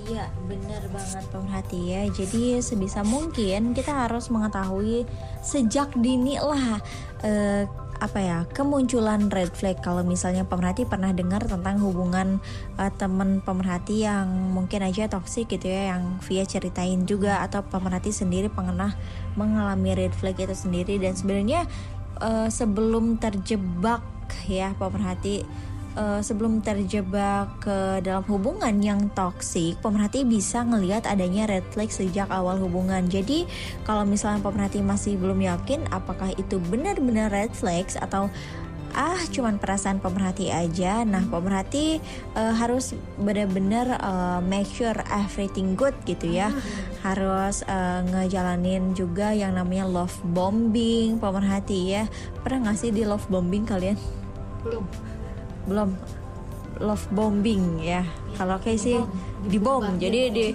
Iya, 0.09 0.27
benar 0.51 0.83
banget 0.91 1.25
pemerhati 1.31 1.81
ya. 1.95 2.03
Jadi 2.11 2.59
sebisa 2.59 3.07
mungkin 3.07 3.77
kita 3.77 4.09
harus 4.09 4.33
mengetahui 4.33 5.07
sejak 5.45 5.95
dini 5.95 6.41
lah 6.41 6.81
eh, 7.23 7.65
apa 8.03 8.19
ya 8.19 8.39
kemunculan 8.51 9.31
red 9.31 9.55
flag. 9.55 9.79
Kalau 9.79 10.03
misalnya 10.03 10.43
pemerhati 10.43 10.83
pernah 10.91 11.15
dengar 11.15 11.47
tentang 11.47 11.79
hubungan 11.79 12.43
eh, 12.83 12.93
teman 12.99 13.39
pemerhati 13.47 14.03
yang 14.03 14.27
mungkin 14.51 14.83
aja 14.83 15.07
toksik 15.07 15.55
gitu 15.55 15.71
ya, 15.71 15.95
yang 15.95 16.19
via 16.27 16.43
ceritain 16.43 17.07
juga 17.07 17.39
atau 17.47 17.63
pemerhati 17.63 18.11
sendiri 18.11 18.51
pernah 18.51 18.91
mengalami 19.39 19.95
red 19.95 20.13
flag 20.19 20.35
itu 20.35 20.57
sendiri 20.57 20.99
dan 20.99 21.15
sebenarnya 21.15 21.71
eh, 22.19 22.49
sebelum 22.51 23.23
terjebak 23.23 24.03
ya 24.51 24.75
pemerhati 24.81 25.47
uh, 25.97 26.21
sebelum 26.21 26.65
terjebak 26.65 27.49
ke 27.63 28.01
dalam 28.05 28.25
hubungan 28.29 28.79
yang 28.81 29.11
toksik, 29.13 29.79
pemerhati 29.81 30.25
bisa 30.25 30.65
ngelihat 30.65 31.05
adanya 31.09 31.49
red 31.49 31.65
flag 31.73 31.91
sejak 31.93 32.29
awal 32.29 32.59
hubungan. 32.61 33.07
Jadi, 33.09 33.45
kalau 33.85 34.07
misalnya 34.07 34.45
pemerhati 34.45 34.81
masih 34.81 35.19
belum 35.19 35.41
yakin 35.43 35.89
apakah 35.91 36.33
itu 36.37 36.61
benar-benar 36.69 37.33
red 37.33 37.53
flags 37.53 37.97
atau 37.99 38.33
ah 38.93 39.17
cuman 39.33 39.57
perasaan 39.57 40.05
pemerhati 40.05 40.53
aja. 40.53 41.01
Nah, 41.09 41.25
pemerhati 41.25 41.97
uh, 42.37 42.53
harus 42.53 42.93
benar-benar 43.17 43.97
uh, 44.05 44.41
make 44.45 44.69
sure 44.69 44.93
everything 45.09 45.73
good 45.73 45.97
gitu 46.05 46.29
ya. 46.29 46.53
Harus 47.01 47.65
uh, 47.65 48.05
ngejalanin 48.05 48.93
juga 48.93 49.33
yang 49.33 49.57
namanya 49.57 49.89
love 49.89 50.21
bombing 50.37 51.17
pemerhati 51.17 51.97
ya. 51.97 52.05
Pernah 52.45 52.69
nggak 52.69 52.79
sih 52.79 52.93
di 52.93 53.09
love 53.09 53.25
bombing 53.33 53.65
kalian? 53.65 53.97
belum 54.63 54.87
belum 55.69 55.95
love 56.81 57.07
bombing 57.13 57.83
ya. 57.83 58.03
Kalau 58.35 58.57
kayak 58.59 58.81
sih 58.81 58.99
di 59.47 59.59
bom 59.61 59.85
jadi 60.01 60.33
di 60.33 60.47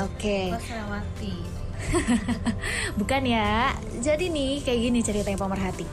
Oke. 0.00 0.56
Pasrawati 0.56 1.58
Bukan 3.00 3.22
ya. 3.26 3.74
Jadi 4.02 4.30
nih 4.30 4.62
kayak 4.62 4.80
gini 4.80 4.98
ceritanya 5.02 5.38
pemerhati. 5.38 5.86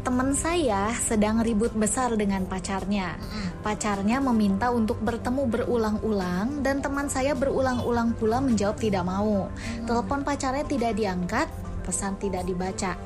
Temen 0.00 0.32
saya 0.32 0.96
sedang 0.96 1.44
ribut 1.44 1.76
besar 1.76 2.16
dengan 2.16 2.48
pacarnya. 2.48 3.20
Pacarnya 3.60 4.16
meminta 4.24 4.72
untuk 4.72 4.96
bertemu 5.04 5.44
berulang-ulang 5.44 6.64
dan 6.64 6.80
teman 6.80 7.12
saya 7.12 7.36
berulang-ulang 7.36 8.16
pula 8.16 8.40
menjawab 8.40 8.80
tidak 8.80 9.04
mau. 9.04 9.52
Telepon 9.84 10.24
pacarnya 10.24 10.64
tidak 10.64 10.96
diangkat, 10.96 11.52
pesan 11.84 12.16
tidak 12.16 12.48
dibaca. 12.48 12.96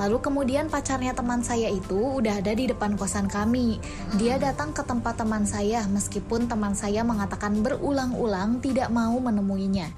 Lalu 0.00 0.16
kemudian 0.24 0.72
pacarnya 0.72 1.12
teman 1.12 1.44
saya 1.44 1.68
itu 1.68 2.16
udah 2.16 2.40
ada 2.40 2.56
di 2.56 2.64
depan 2.64 2.96
kosan 2.96 3.28
kami. 3.28 3.76
Dia 4.16 4.40
datang 4.40 4.72
ke 4.72 4.80
tempat 4.80 5.20
teman 5.20 5.44
saya 5.44 5.84
meskipun 5.84 6.48
teman 6.48 6.72
saya 6.72 7.04
mengatakan 7.04 7.60
berulang-ulang 7.60 8.64
tidak 8.64 8.88
mau 8.88 9.20
menemuinya. 9.20 9.92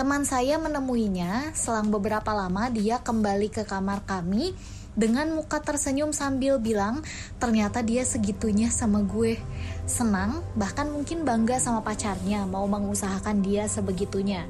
Teman 0.00 0.24
saya 0.24 0.56
menemuinya, 0.56 1.52
selang 1.52 1.92
beberapa 1.92 2.32
lama 2.32 2.72
dia 2.72 3.04
kembali 3.04 3.52
ke 3.52 3.68
kamar 3.68 4.00
kami 4.08 4.56
dengan 5.00 5.32
muka 5.32 5.64
tersenyum 5.64 6.12
sambil 6.12 6.60
bilang 6.60 7.00
ternyata 7.40 7.80
dia 7.80 8.04
segitunya 8.04 8.68
sama 8.68 9.00
gue. 9.00 9.40
Senang, 9.88 10.44
bahkan 10.52 10.92
mungkin 10.92 11.24
bangga 11.24 11.56
sama 11.56 11.80
pacarnya 11.80 12.44
mau 12.44 12.68
mengusahakan 12.68 13.40
dia 13.40 13.64
sebegitunya. 13.64 14.44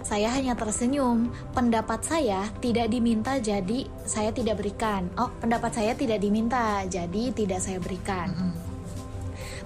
Saya 0.00 0.32
hanya 0.32 0.56
tersenyum. 0.56 1.28
Pendapat 1.52 2.00
saya 2.00 2.48
tidak 2.64 2.88
diminta 2.88 3.36
jadi 3.36 3.84
saya 4.08 4.32
tidak 4.32 4.64
berikan. 4.64 5.12
Oh, 5.20 5.28
pendapat 5.36 5.76
saya 5.76 5.92
tidak 5.92 6.24
diminta 6.24 6.80
jadi 6.88 7.36
tidak 7.36 7.60
saya 7.60 7.76
berikan. 7.76 8.32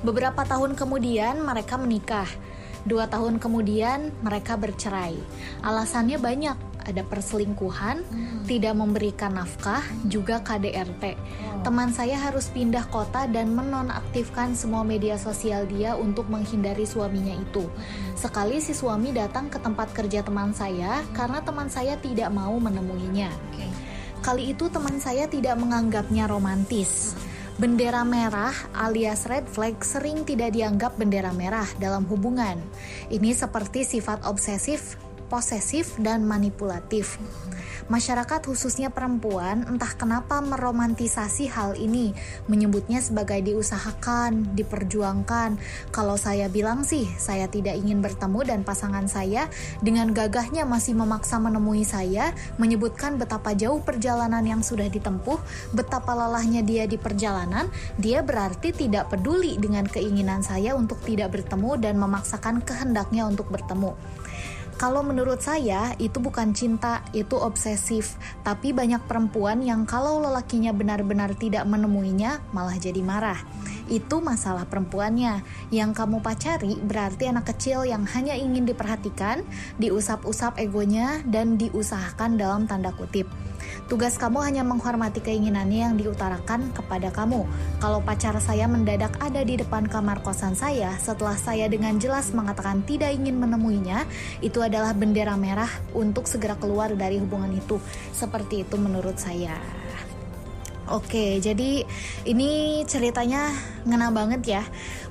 Beberapa 0.03 0.43
tahun 0.43 0.75
kemudian 0.75 1.41
mereka 1.47 1.79
menikah. 1.79 2.29
Dua 2.85 3.09
tahun 3.09 3.41
kemudian 3.41 4.12
mereka 4.21 4.61
bercerai. 4.61 5.17
Alasannya 5.64 6.21
banyak. 6.21 6.74
Ada 6.85 7.00
perselingkuhan, 7.05 8.05
tidak 8.45 8.76
memberikan 8.76 9.33
nafkah, 9.35 9.81
juga 10.05 10.45
KDRT. 10.45 11.17
Teman 11.64 11.97
saya 11.97 12.21
harus 12.21 12.53
pindah 12.53 12.85
kota 12.93 13.25
dan 13.25 13.57
menonaktifkan 13.57 14.53
semua 14.53 14.85
media 14.85 15.17
sosial 15.17 15.64
dia 15.64 15.97
untuk 15.97 16.29
menghindari 16.29 16.85
suaminya 16.85 17.33
itu. 17.33 17.64
Sekali 18.14 18.61
si 18.61 18.76
suami 18.76 19.17
datang 19.17 19.49
ke 19.49 19.57
tempat 19.57 19.97
kerja 19.97 20.21
teman 20.21 20.53
saya 20.53 21.00
karena 21.17 21.41
teman 21.41 21.73
saya 21.73 21.97
tidak 21.97 22.29
mau 22.29 22.53
menemuinya. 22.61 23.33
Kali 24.25 24.57
itu 24.57 24.73
teman 24.73 24.97
saya 25.00 25.29
tidak 25.29 25.57
menganggapnya 25.61 26.25
romantis. 26.25 27.12
Bendera 27.55 28.03
merah 28.03 28.50
alias 28.75 29.31
red 29.31 29.47
flag 29.47 29.79
sering 29.79 30.26
tidak 30.26 30.59
dianggap 30.59 30.99
bendera 30.99 31.31
merah 31.31 31.69
dalam 31.79 32.03
hubungan. 32.11 32.59
Ini 33.14 33.31
seperti 33.31 33.87
sifat 33.87 34.26
obsesif, 34.26 34.99
posesif, 35.35 35.99
dan 35.99 36.23
manipulatif. 36.23 37.19
Masyarakat 37.85 38.49
khususnya 38.49 38.88
perempuan 38.88 39.67
entah 39.69 39.93
kenapa 39.93 40.41
meromantisasi 40.41 41.53
hal 41.53 41.76
ini, 41.76 42.17
menyebutnya 42.49 43.05
sebagai 43.05 43.45
diusahakan, 43.45 44.57
diperjuangkan. 44.57 45.61
Kalau 45.93 46.17
saya 46.17 46.49
bilang 46.49 46.87
sih, 46.87 47.05
saya 47.21 47.45
tidak 47.45 47.76
ingin 47.76 48.00
bertemu 48.00 48.41
dan 48.47 48.61
pasangan 48.64 49.05
saya 49.05 49.53
dengan 49.85 50.17
gagahnya 50.17 50.64
masih 50.64 50.97
memaksa 50.97 51.37
menemui 51.37 51.85
saya, 51.85 52.33
menyebutkan 52.57 53.21
betapa 53.21 53.53
jauh 53.53 53.85
perjalanan 53.85 54.47
yang 54.49 54.64
sudah 54.64 54.88
ditempuh, 54.88 55.37
betapa 55.76 56.17
lelahnya 56.17 56.64
dia 56.64 56.88
di 56.88 56.97
perjalanan, 56.97 57.69
dia 58.00 58.25
berarti 58.25 58.73
tidak 58.73 59.12
peduli 59.12 59.61
dengan 59.61 59.85
keinginan 59.85 60.41
saya 60.41 60.73
untuk 60.73 61.05
tidak 61.05 61.37
bertemu 61.37 61.76
dan 61.76 62.00
memaksakan 62.00 62.64
kehendaknya 62.64 63.29
untuk 63.29 63.53
bertemu. 63.53 63.93
Kalau 64.75 65.07
menurut 65.07 65.38
saya 65.38 65.95
itu 66.02 66.19
bukan 66.19 66.50
cinta, 66.50 67.07
itu 67.14 67.38
obsesif. 67.38 68.19
Tapi 68.43 68.75
banyak 68.75 69.07
perempuan 69.07 69.62
yang 69.62 69.87
kalau 69.87 70.19
lelakinya 70.19 70.75
benar-benar 70.75 71.38
tidak 71.38 71.62
menemuinya 71.64 72.43
malah 72.50 72.75
jadi 72.75 72.99
marah. 72.99 73.38
Itu 73.88 74.25
masalah 74.25 74.64
perempuannya. 74.64 75.45
Yang 75.69 75.91
kamu 75.97 76.25
pacari 76.25 76.75
berarti 76.81 77.29
anak 77.29 77.53
kecil 77.55 77.85
yang 77.85 78.09
hanya 78.17 78.33
ingin 78.37 78.64
diperhatikan, 78.64 79.45
diusap-usap 79.76 80.61
egonya 80.61 81.21
dan 81.29 81.61
diusahakan 81.61 82.41
dalam 82.41 82.64
tanda 82.64 82.93
kutip. 82.97 83.29
Tugas 83.85 84.17
kamu 84.17 84.41
hanya 84.41 84.62
menghormati 84.64 85.21
keinginannya 85.21 85.93
yang 85.93 85.97
diutarakan 86.00 86.73
kepada 86.73 87.12
kamu. 87.12 87.45
Kalau 87.85 88.00
pacar 88.00 88.33
saya 88.41 88.64
mendadak 88.64 89.12
ada 89.21 89.45
di 89.45 89.61
depan 89.61 89.85
kamar 89.85 90.25
kosan 90.25 90.57
saya 90.57 90.97
setelah 90.97 91.37
saya 91.37 91.69
dengan 91.69 92.00
jelas 92.00 92.33
mengatakan 92.33 92.81
tidak 92.88 93.12
ingin 93.12 93.37
menemuinya, 93.37 94.09
itu 94.41 94.64
adalah 94.64 94.97
bendera 94.97 95.37
merah 95.37 95.69
untuk 95.93 96.25
segera 96.25 96.57
keluar 96.57 96.97
dari 96.97 97.21
hubungan 97.21 97.53
itu. 97.53 97.76
Seperti 98.17 98.64
itu 98.64 98.81
menurut 98.81 99.21
saya. 99.21 99.84
Oke, 100.85 101.41
jadi 101.41 101.81
ini 102.29 102.85
ceritanya 102.85 103.49
ngena 103.88 104.12
banget 104.12 104.43
ya. 104.45 104.62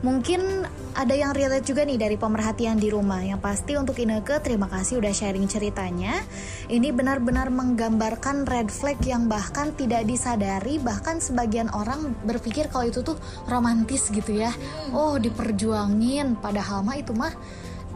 Mungkin 0.05 0.69
ada 0.93 1.17
yang 1.17 1.33
relate 1.33 1.65
juga 1.65 1.81
nih 1.81 1.97
dari 1.97 2.13
pemerhatian 2.13 2.77
di 2.77 2.93
rumah. 2.93 3.25
Yang 3.25 3.41
pasti 3.41 3.73
untuk 3.73 3.97
Ineke 3.97 4.37
terima 4.45 4.69
kasih 4.69 5.01
udah 5.01 5.09
sharing 5.09 5.49
ceritanya. 5.49 6.21
Ini 6.69 6.93
benar-benar 6.93 7.49
menggambarkan 7.49 8.45
red 8.45 8.69
flag 8.69 9.01
yang 9.01 9.25
bahkan 9.25 9.73
tidak 9.73 10.05
disadari, 10.05 10.77
bahkan 10.77 11.17
sebagian 11.17 11.73
orang 11.73 12.13
berpikir 12.21 12.69
kalau 12.69 12.93
itu 12.93 13.01
tuh 13.01 13.17
romantis 13.49 14.13
gitu 14.13 14.29
ya. 14.29 14.53
Oh, 14.93 15.17
diperjuangin 15.17 16.37
padahal 16.37 16.85
mah 16.85 17.01
itu 17.01 17.17
mah 17.17 17.33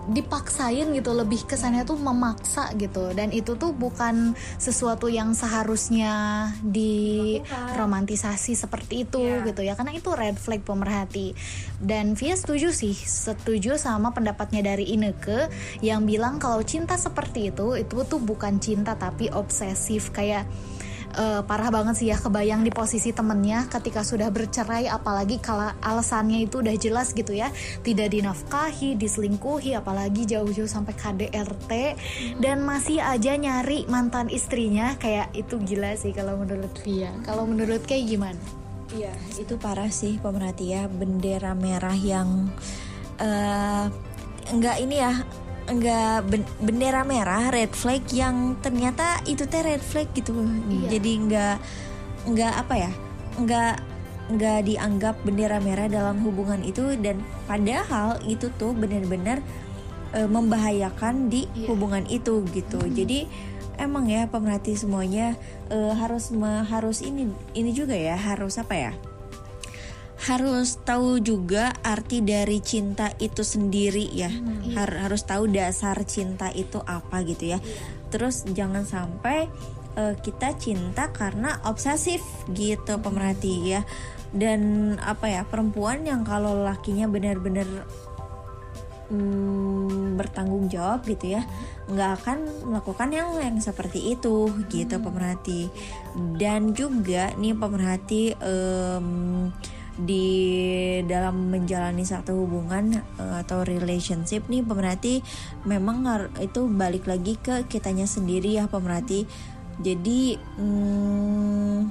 dipaksain 0.07 0.87
gitu 0.95 1.11
lebih 1.11 1.43
kesannya 1.43 1.83
tuh 1.83 1.99
memaksa 1.99 2.71
gitu. 2.79 3.11
Dan 3.11 3.35
itu 3.35 3.59
tuh 3.59 3.75
bukan 3.75 4.31
sesuatu 4.55 5.11
yang 5.11 5.35
seharusnya 5.35 6.47
diromantisasi 6.63 8.55
seperti 8.55 9.03
itu 9.03 9.19
Iya. 9.19 9.43
gitu 9.51 9.61
ya 9.67 9.73
karena 9.75 9.93
itu 9.95 10.09
red 10.15 10.39
flag 10.39 10.63
pemerhati. 10.63 11.35
Dan 11.77 12.15
Via 12.15 12.39
setuju 12.39 12.71
sih 12.71 12.95
setuju 12.95 13.75
sama 13.75 14.15
pendapatnya 14.15 14.63
dari 14.63 14.95
Ineke 14.95 15.51
yang 15.83 16.07
bilang 16.07 16.39
kalau 16.39 16.63
cinta 16.63 16.95
seperti 16.95 17.51
itu 17.51 17.75
itu 17.75 17.97
tuh 18.07 18.19
bukan 18.23 18.57
cinta 18.63 18.95
tapi 18.95 19.27
obsesif. 19.29 20.09
Kayak 20.15 20.47
eh, 21.17 21.41
parah 21.43 21.74
banget 21.74 21.95
sih 21.97 22.07
ya 22.13 22.17
kebayang 22.21 22.62
di 22.62 22.69
posisi 22.69 23.09
temennya 23.12 23.65
ketika 23.67 24.05
sudah 24.05 24.29
bercerai 24.29 24.86
apalagi 24.88 25.41
kalau 25.41 25.74
alasannya 25.81 26.45
itu 26.45 26.62
udah 26.62 26.75
jelas 26.77 27.12
gitu 27.17 27.33
ya. 27.33 27.50
Tidak 27.81 28.07
dinafkahi 28.13 28.93
diselingkuhi 28.95 29.74
apalagi 29.74 30.29
jauh-jauh 30.29 30.69
sampai 30.69 30.93
KDRT 30.93 31.71
dan 32.38 32.62
masih 32.62 33.01
aja 33.01 33.33
nyari 33.33 33.89
mantan 33.89 34.29
istrinya 34.29 34.93
kayak 35.01 35.33
itu 35.33 35.57
gila 35.57 35.97
sih 35.97 36.13
kalau 36.13 36.38
menurut 36.38 36.71
Via 36.86 37.09
kalau 37.25 37.50
menurut 37.50 37.81
kayak 37.83 38.05
gimana? 38.07 38.41
Iya, 38.95 39.12
itu 39.36 39.59
parah 39.59 39.91
sih 39.91 40.15
pemerhati 40.15 40.71
ya. 40.71 40.88
Bendera 40.88 41.51
merah 41.51 41.95
yang 41.97 42.47
eh 43.19 43.86
enggak 44.47 44.77
ini 44.79 44.95
ya 45.01 45.12
enggak 45.67 46.25
ben- 46.31 46.55
bendera 46.63 47.03
merah 47.03 47.51
red 47.51 47.71
flag 47.75 48.03
yang 48.15 48.55
ternyata 48.63 49.19
itu 49.27 49.43
teh 49.45 49.62
red 49.62 49.83
flag 49.83 50.07
gitu. 50.15 50.31
Jadi 50.88 51.12
enggak 51.19 51.55
enggak 52.24 52.53
apa 52.55 52.74
ya? 52.75 52.91
Enggak 53.36 53.74
enggak 54.27 54.59
dianggap 54.67 55.15
bendera 55.24 55.59
merah 55.63 55.88
dalam 55.88 56.19
hubungan 56.24 56.59
itu 56.63 56.95
dan 57.00 57.24
padahal 57.47 58.19
itu 58.27 58.51
tuh 58.55 58.75
benar-benar 58.75 59.39
eh, 60.15 60.27
membahayakan 60.27 61.31
di 61.31 61.47
hubungan 61.67 62.03
itu 62.07 62.43
gitu. 62.51 62.79
Jadi 62.88 63.27
emang 63.77 64.09
ya 64.09 64.27
pemerhati 64.27 64.75
semuanya 64.75 65.36
eh, 65.71 65.93
harus 65.95 66.31
me- 66.31 66.65
harus 66.67 67.03
ini 67.03 67.31
ini 67.55 67.71
juga 67.71 67.95
ya 67.95 68.15
harus 68.15 68.55
apa 68.59 68.75
ya? 68.75 68.91
Harus 70.17 70.81
tahu 70.81 71.21
juga 71.21 71.69
arti 71.86 72.25
dari 72.25 72.57
cinta 72.57 73.13
itu 73.21 73.45
sendiri 73.45 74.09
ya. 74.09 74.33
Har- 74.74 75.07
harus 75.07 75.21
tahu 75.24 75.45
dasar 75.51 75.97
cinta 76.09 76.50
itu 76.50 76.81
apa 76.81 77.21
gitu 77.21 77.53
ya. 77.53 77.59
Terus 78.09 78.47
jangan 78.50 78.81
sampai 78.88 79.45
eh, 79.97 80.15
kita 80.17 80.57
cinta 80.57 81.13
karena 81.13 81.62
obsesif 81.69 82.25
gitu 82.50 82.97
pemerhati 82.97 83.77
ya. 83.77 83.81
Dan 84.33 84.93
apa 85.00 85.29
ya 85.31 85.41
perempuan 85.47 86.03
yang 86.03 86.25
kalau 86.27 86.65
lakinya 86.65 87.07
benar-benar 87.07 87.88
mm, 89.12 90.19
bertanggung 90.19 90.67
jawab 90.67 91.03
gitu 91.07 91.39
ya 91.39 91.41
nggak 91.88 92.12
akan 92.24 92.38
melakukan 92.67 93.09
yang 93.15 93.29
yang 93.39 93.57
seperti 93.63 94.12
itu 94.15 94.51
gitu 94.67 95.00
pemerhati 95.00 95.71
dan 96.36 96.75
juga 96.75 97.31
nih 97.39 97.55
pemerhati 97.55 98.36
em, 98.36 99.07
di 99.98 101.01
dalam 101.10 101.50
menjalani 101.50 102.06
satu 102.06 102.46
hubungan 102.46 103.01
eh, 103.01 103.36
atau 103.42 103.66
relationship 103.66 104.46
nih 104.46 104.62
pemerhati 104.62 105.25
memang 105.66 106.06
itu 106.38 106.70
balik 106.70 107.10
lagi 107.10 107.36
ke 107.42 107.66
kitanya 107.66 108.06
sendiri 108.06 108.62
ya 108.62 108.70
pemerhati 108.70 109.25
jadi 109.82 110.42
mm, 110.58 111.82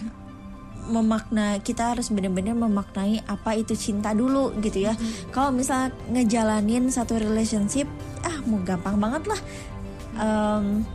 memakna 0.87 1.59
kita 1.63 1.95
harus 1.95 2.11
benar-benar 2.15 2.55
memaknai 2.55 3.23
apa 3.27 3.59
itu 3.59 3.75
cinta 3.75 4.15
dulu 4.15 4.55
gitu 4.63 4.87
ya. 4.87 4.95
Kalau 5.35 5.51
misal 5.51 5.91
ngejalanin 6.11 6.89
satu 6.91 7.19
relationship, 7.19 7.91
ah 8.23 8.39
mau 8.47 8.63
gampang 8.63 8.97
banget 8.99 9.23
lah. 9.27 9.41
Em, 10.17 10.87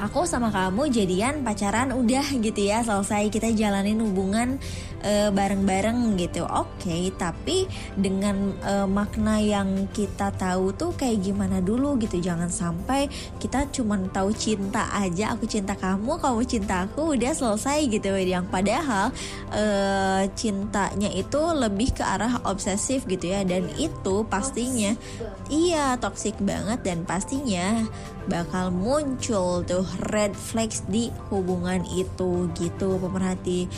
aku 0.00 0.24
sama 0.24 0.48
kamu 0.48 0.88
jadian 0.88 1.44
pacaran 1.44 1.92
udah 1.92 2.24
gitu 2.40 2.60
ya 2.64 2.80
selesai 2.80 3.28
kita 3.28 3.52
jalanin 3.52 4.00
hubungan 4.00 4.56
eh, 5.04 5.28
bareng-bareng 5.28 6.16
gitu. 6.16 6.48
Oke 6.48 7.12
tapi 7.20 7.68
dengan 7.92 8.56
eh, 8.64 8.88
makna 8.88 9.36
yang 9.44 9.92
kita 9.92 10.32
tahu 10.32 10.72
tuh 10.72 10.96
kayak 10.96 11.20
gimana 11.20 11.60
dulu 11.60 12.00
gitu. 12.00 12.16
Jangan 12.16 12.48
sampai 12.48 13.12
kita 13.36 13.68
cuman 13.68 14.08
tahu 14.08 14.32
cinta 14.32 14.88
aja 14.96 15.36
aku 15.36 15.44
cinta 15.44 15.76
kamu 15.76 16.16
kamu 16.16 16.42
cinta 16.48 16.88
aku 16.88 17.14
udah 17.20 17.36
selesai 17.36 17.84
gitu 17.92 18.16
yang 18.16 18.48
padahal 18.48 19.12
eh, 19.52 20.24
cintanya 20.32 21.12
itu 21.12 21.40
lebih 21.52 21.92
ke 21.92 22.02
arah 22.02 22.40
obsesif 22.48 23.04
gitu 23.04 23.28
ya. 23.28 23.44
Dan 23.44 23.68
itu 23.76 24.24
pastinya 24.24 24.96
iya 25.52 26.00
toxic 26.00 26.40
banget. 26.40 26.80
Dan 26.80 27.04
pastinya 27.04 27.84
bakal 28.28 28.68
muncul 28.74 29.64
tuh 29.64 29.86
red 30.12 30.36
flags 30.36 30.84
di 30.90 31.08
hubungan 31.32 31.86
itu 31.88 32.50
gitu 32.58 33.00
pemerhati 33.00 33.70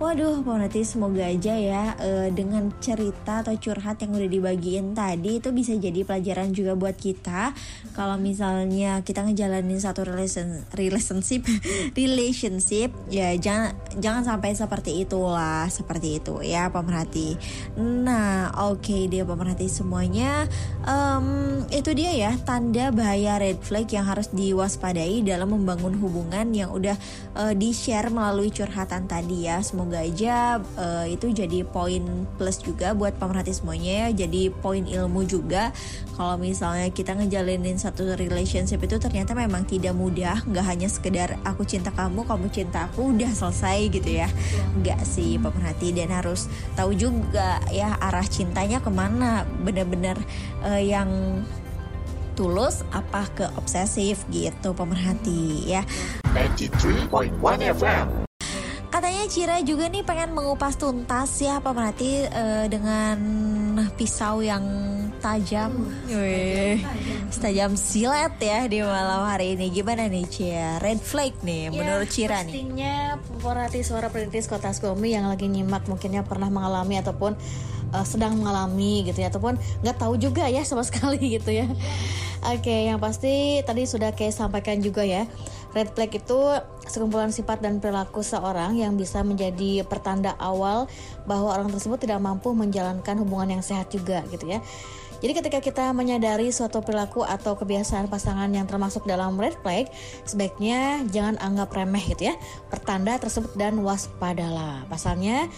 Waduh, 0.00 0.40
pemerhati 0.40 0.80
semoga 0.80 1.28
aja 1.28 1.52
ya 1.60 1.92
eh, 2.00 2.32
dengan 2.32 2.72
cerita 2.80 3.44
atau 3.44 3.52
curhat 3.60 4.00
yang 4.00 4.16
udah 4.16 4.32
dibagiin 4.32 4.96
tadi 4.96 5.44
itu 5.44 5.52
bisa 5.52 5.76
jadi 5.76 6.08
pelajaran 6.08 6.56
juga 6.56 6.72
buat 6.72 6.96
kita. 6.96 7.52
Kalau 7.92 8.16
misalnya 8.16 9.04
kita 9.04 9.28
ngejalanin 9.28 9.76
satu 9.76 10.08
relation, 10.08 10.64
relationship, 10.72 11.44
relationship 12.00 12.96
ya 13.12 13.36
jangan 13.36 13.76
jangan 14.00 14.24
sampai 14.24 14.56
seperti 14.56 15.04
itulah, 15.04 15.68
seperti 15.68 16.16
itu 16.16 16.40
ya 16.48 16.72
pemerhati. 16.72 17.36
Nah, 17.76 18.56
oke 18.72 19.04
dia 19.04 19.28
pemerhati 19.28 19.68
semuanya. 19.68 20.48
Em, 20.88 21.60
itu 21.68 21.92
dia 21.92 22.16
ya 22.16 22.32
tanda 22.40 22.88
bahaya 22.88 23.36
red 23.36 23.60
flag 23.60 23.84
yang 23.92 24.08
harus 24.08 24.32
diwaspadai 24.32 25.20
dalam 25.28 25.52
membangun 25.52 25.92
hubungan 26.00 26.56
yang 26.56 26.72
udah 26.72 26.96
eh, 27.36 27.52
di 27.52 27.76
share 27.76 28.08
melalui 28.08 28.48
curhatan 28.48 29.04
tadi 29.04 29.44
ya. 29.44 29.60
Semoga 29.60 29.89
aja 29.96 30.60
eh, 30.60 31.16
itu 31.18 31.32
jadi 31.34 31.66
poin 31.66 32.26
plus 32.38 32.62
juga 32.62 32.94
buat 32.94 33.16
pemerhati 33.18 33.50
semuanya 33.54 34.06
ya. 34.06 34.26
Jadi 34.26 34.50
poin 34.50 34.86
ilmu 34.86 35.26
juga 35.26 35.74
kalau 36.14 36.38
misalnya 36.38 36.88
kita 36.92 37.16
ngejalanin 37.16 37.80
satu 37.80 38.14
relationship 38.14 38.82
itu 38.84 38.96
ternyata 39.02 39.34
memang 39.34 39.66
tidak 39.66 39.96
mudah. 39.96 40.42
Nggak 40.46 40.66
hanya 40.66 40.88
sekedar 40.90 41.38
aku 41.42 41.66
cinta 41.66 41.90
kamu, 41.90 42.22
kamu 42.26 42.46
cinta 42.52 42.86
aku, 42.86 43.14
udah 43.16 43.30
selesai 43.30 43.90
gitu 43.90 44.10
ya. 44.22 44.28
Nggak 44.78 45.02
sih 45.02 45.40
pemerhati 45.40 45.90
dan 45.96 46.14
harus 46.14 46.46
tahu 46.78 46.94
juga 46.94 47.58
ya 47.74 47.98
arah 47.98 48.24
cintanya 48.26 48.78
ke 48.78 48.90
mana. 48.92 49.42
Bener-bener 49.66 50.20
eh, 50.62 50.86
yang 50.86 51.10
tulus 52.38 52.80
apa 52.94 53.28
ke 53.36 53.44
obsesif 53.60 54.24
gitu 54.32 54.72
pemerhati 54.72 55.68
ya 55.68 55.84
93.1 56.32 57.36
FM. 57.76 58.29
Katanya 59.00 59.24
Cira 59.32 59.56
juga 59.64 59.88
nih 59.88 60.04
pengen 60.04 60.36
mengupas 60.36 60.76
tuntas 60.76 61.32
ya 61.40 61.56
pemerhati 61.64 62.20
eh, 62.20 62.68
dengan 62.68 63.16
pisau 63.96 64.44
yang 64.44 64.60
tajam 65.24 65.88
Wih, 66.04 66.84
tajam 67.32 67.80
silet 67.80 68.36
ya 68.36 68.68
di 68.68 68.84
malam 68.84 69.24
hari 69.24 69.56
ini 69.56 69.72
gimana 69.72 70.04
nih 70.04 70.28
Cia 70.28 70.76
red 70.84 71.00
flag 71.00 71.32
nih 71.40 71.72
menurut 71.72 72.12
Cira 72.12 72.44
nih 72.44 72.52
Pastinya 72.52 73.16
pemerhati 73.40 73.80
suara 73.80 74.12
perintis 74.12 74.44
kota 74.44 74.68
Sukabumi 74.68 75.16
yang 75.16 75.32
lagi 75.32 75.48
nyimak 75.48 75.88
mungkinnya 75.88 76.20
pernah 76.20 76.52
mengalami 76.52 77.00
ataupun 77.00 77.40
uh, 77.96 78.06
sedang 78.06 78.38
mengalami 78.38 79.08
gitu 79.08 79.24
ya 79.24 79.32
ataupun 79.32 79.56
nggak 79.82 79.96
tahu 79.96 80.20
juga 80.20 80.46
ya 80.46 80.60
sama 80.60 80.84
sekali 80.88 81.40
gitu 81.40 81.50
ya. 81.56 81.66
Oke, 82.40 82.88
yang 82.88 82.96
pasti 82.96 83.60
tadi 83.68 83.84
sudah 83.84 84.16
kayak 84.16 84.32
sampaikan 84.32 84.80
juga 84.80 85.04
ya. 85.04 85.28
Red 85.70 85.94
flag 85.94 86.10
itu 86.10 86.38
sekumpulan 86.90 87.30
sifat 87.30 87.62
dan 87.62 87.78
perilaku 87.78 88.26
seorang 88.26 88.74
yang 88.74 88.98
bisa 88.98 89.22
menjadi 89.22 89.86
pertanda 89.86 90.34
awal 90.42 90.90
bahwa 91.24 91.54
orang 91.54 91.70
tersebut 91.70 92.02
tidak 92.02 92.18
mampu 92.18 92.50
menjalankan 92.50 93.22
hubungan 93.22 93.58
yang 93.58 93.62
sehat 93.62 93.90
juga 93.94 94.26
gitu 94.34 94.50
ya. 94.50 94.58
Jadi 95.20 95.36
ketika 95.36 95.60
kita 95.60 95.84
menyadari 95.92 96.48
suatu 96.48 96.80
perilaku 96.80 97.20
atau 97.20 97.52
kebiasaan 97.52 98.08
pasangan 98.08 98.48
yang 98.48 98.64
termasuk 98.64 99.04
dalam 99.04 99.36
red 99.36 99.52
flag, 99.60 99.92
sebaiknya 100.24 101.04
jangan 101.12 101.36
anggap 101.44 101.76
remeh 101.76 102.00
gitu 102.16 102.32
ya. 102.32 102.34
Pertanda 102.72 103.20
tersebut 103.20 103.52
dan 103.52 103.76
waspadalah. 103.84 104.88
Pasalnya 104.88 105.52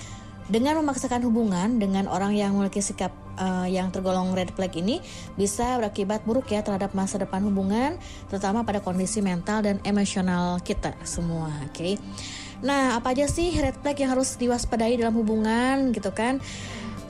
dengan 0.51 0.83
memaksakan 0.83 1.23
hubungan 1.27 1.79
dengan 1.79 2.11
orang 2.11 2.35
yang 2.35 2.55
memiliki 2.57 2.83
sikap 2.83 3.15
eh, 3.39 3.75
yang 3.75 3.95
tergolong 3.95 4.35
red 4.35 4.51
flag 4.55 4.75
ini 4.75 4.99
bisa 5.39 5.79
berakibat 5.79 6.27
buruk 6.27 6.51
ya 6.51 6.65
terhadap 6.67 6.95
masa 6.97 7.23
depan 7.23 7.43
hubungan, 7.47 8.01
terutama 8.27 8.67
pada 8.67 8.83
kondisi 8.83 9.23
mental 9.23 9.63
dan 9.63 9.77
emosional 9.87 10.59
kita 10.63 10.97
semua. 11.07 11.53
Oke. 11.69 12.01
Nah, 12.63 12.95
apa 12.95 13.11
aja 13.11 13.27
sih 13.27 13.51
red 13.59 13.75
flag 13.83 13.99
yang 13.99 14.15
harus 14.15 14.39
diwaspadai 14.39 14.95
dalam 14.95 15.19
hubungan 15.19 15.91
gitu 15.91 16.15
kan? 16.15 16.39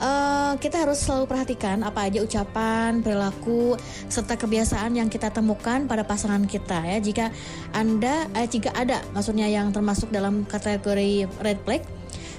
Eh, 0.03 0.53
kita 0.59 0.83
harus 0.83 0.99
selalu 0.99 1.31
perhatikan 1.31 1.79
apa 1.85 2.11
aja 2.11 2.19
ucapan, 2.19 2.99
perilaku, 2.99 3.79
serta 4.11 4.35
kebiasaan 4.35 4.99
yang 4.99 5.07
kita 5.07 5.31
temukan 5.31 5.87
pada 5.87 6.03
pasangan 6.03 6.43
kita 6.43 6.83
ya. 6.83 6.97
Jika 6.99 7.25
anda, 7.71 8.27
eh, 8.35 8.43
jika 8.43 8.75
ada, 8.75 8.99
maksudnya 9.15 9.47
yang 9.47 9.71
termasuk 9.71 10.11
dalam 10.11 10.43
kategori 10.43 11.31
red 11.39 11.61
flag, 11.63 11.87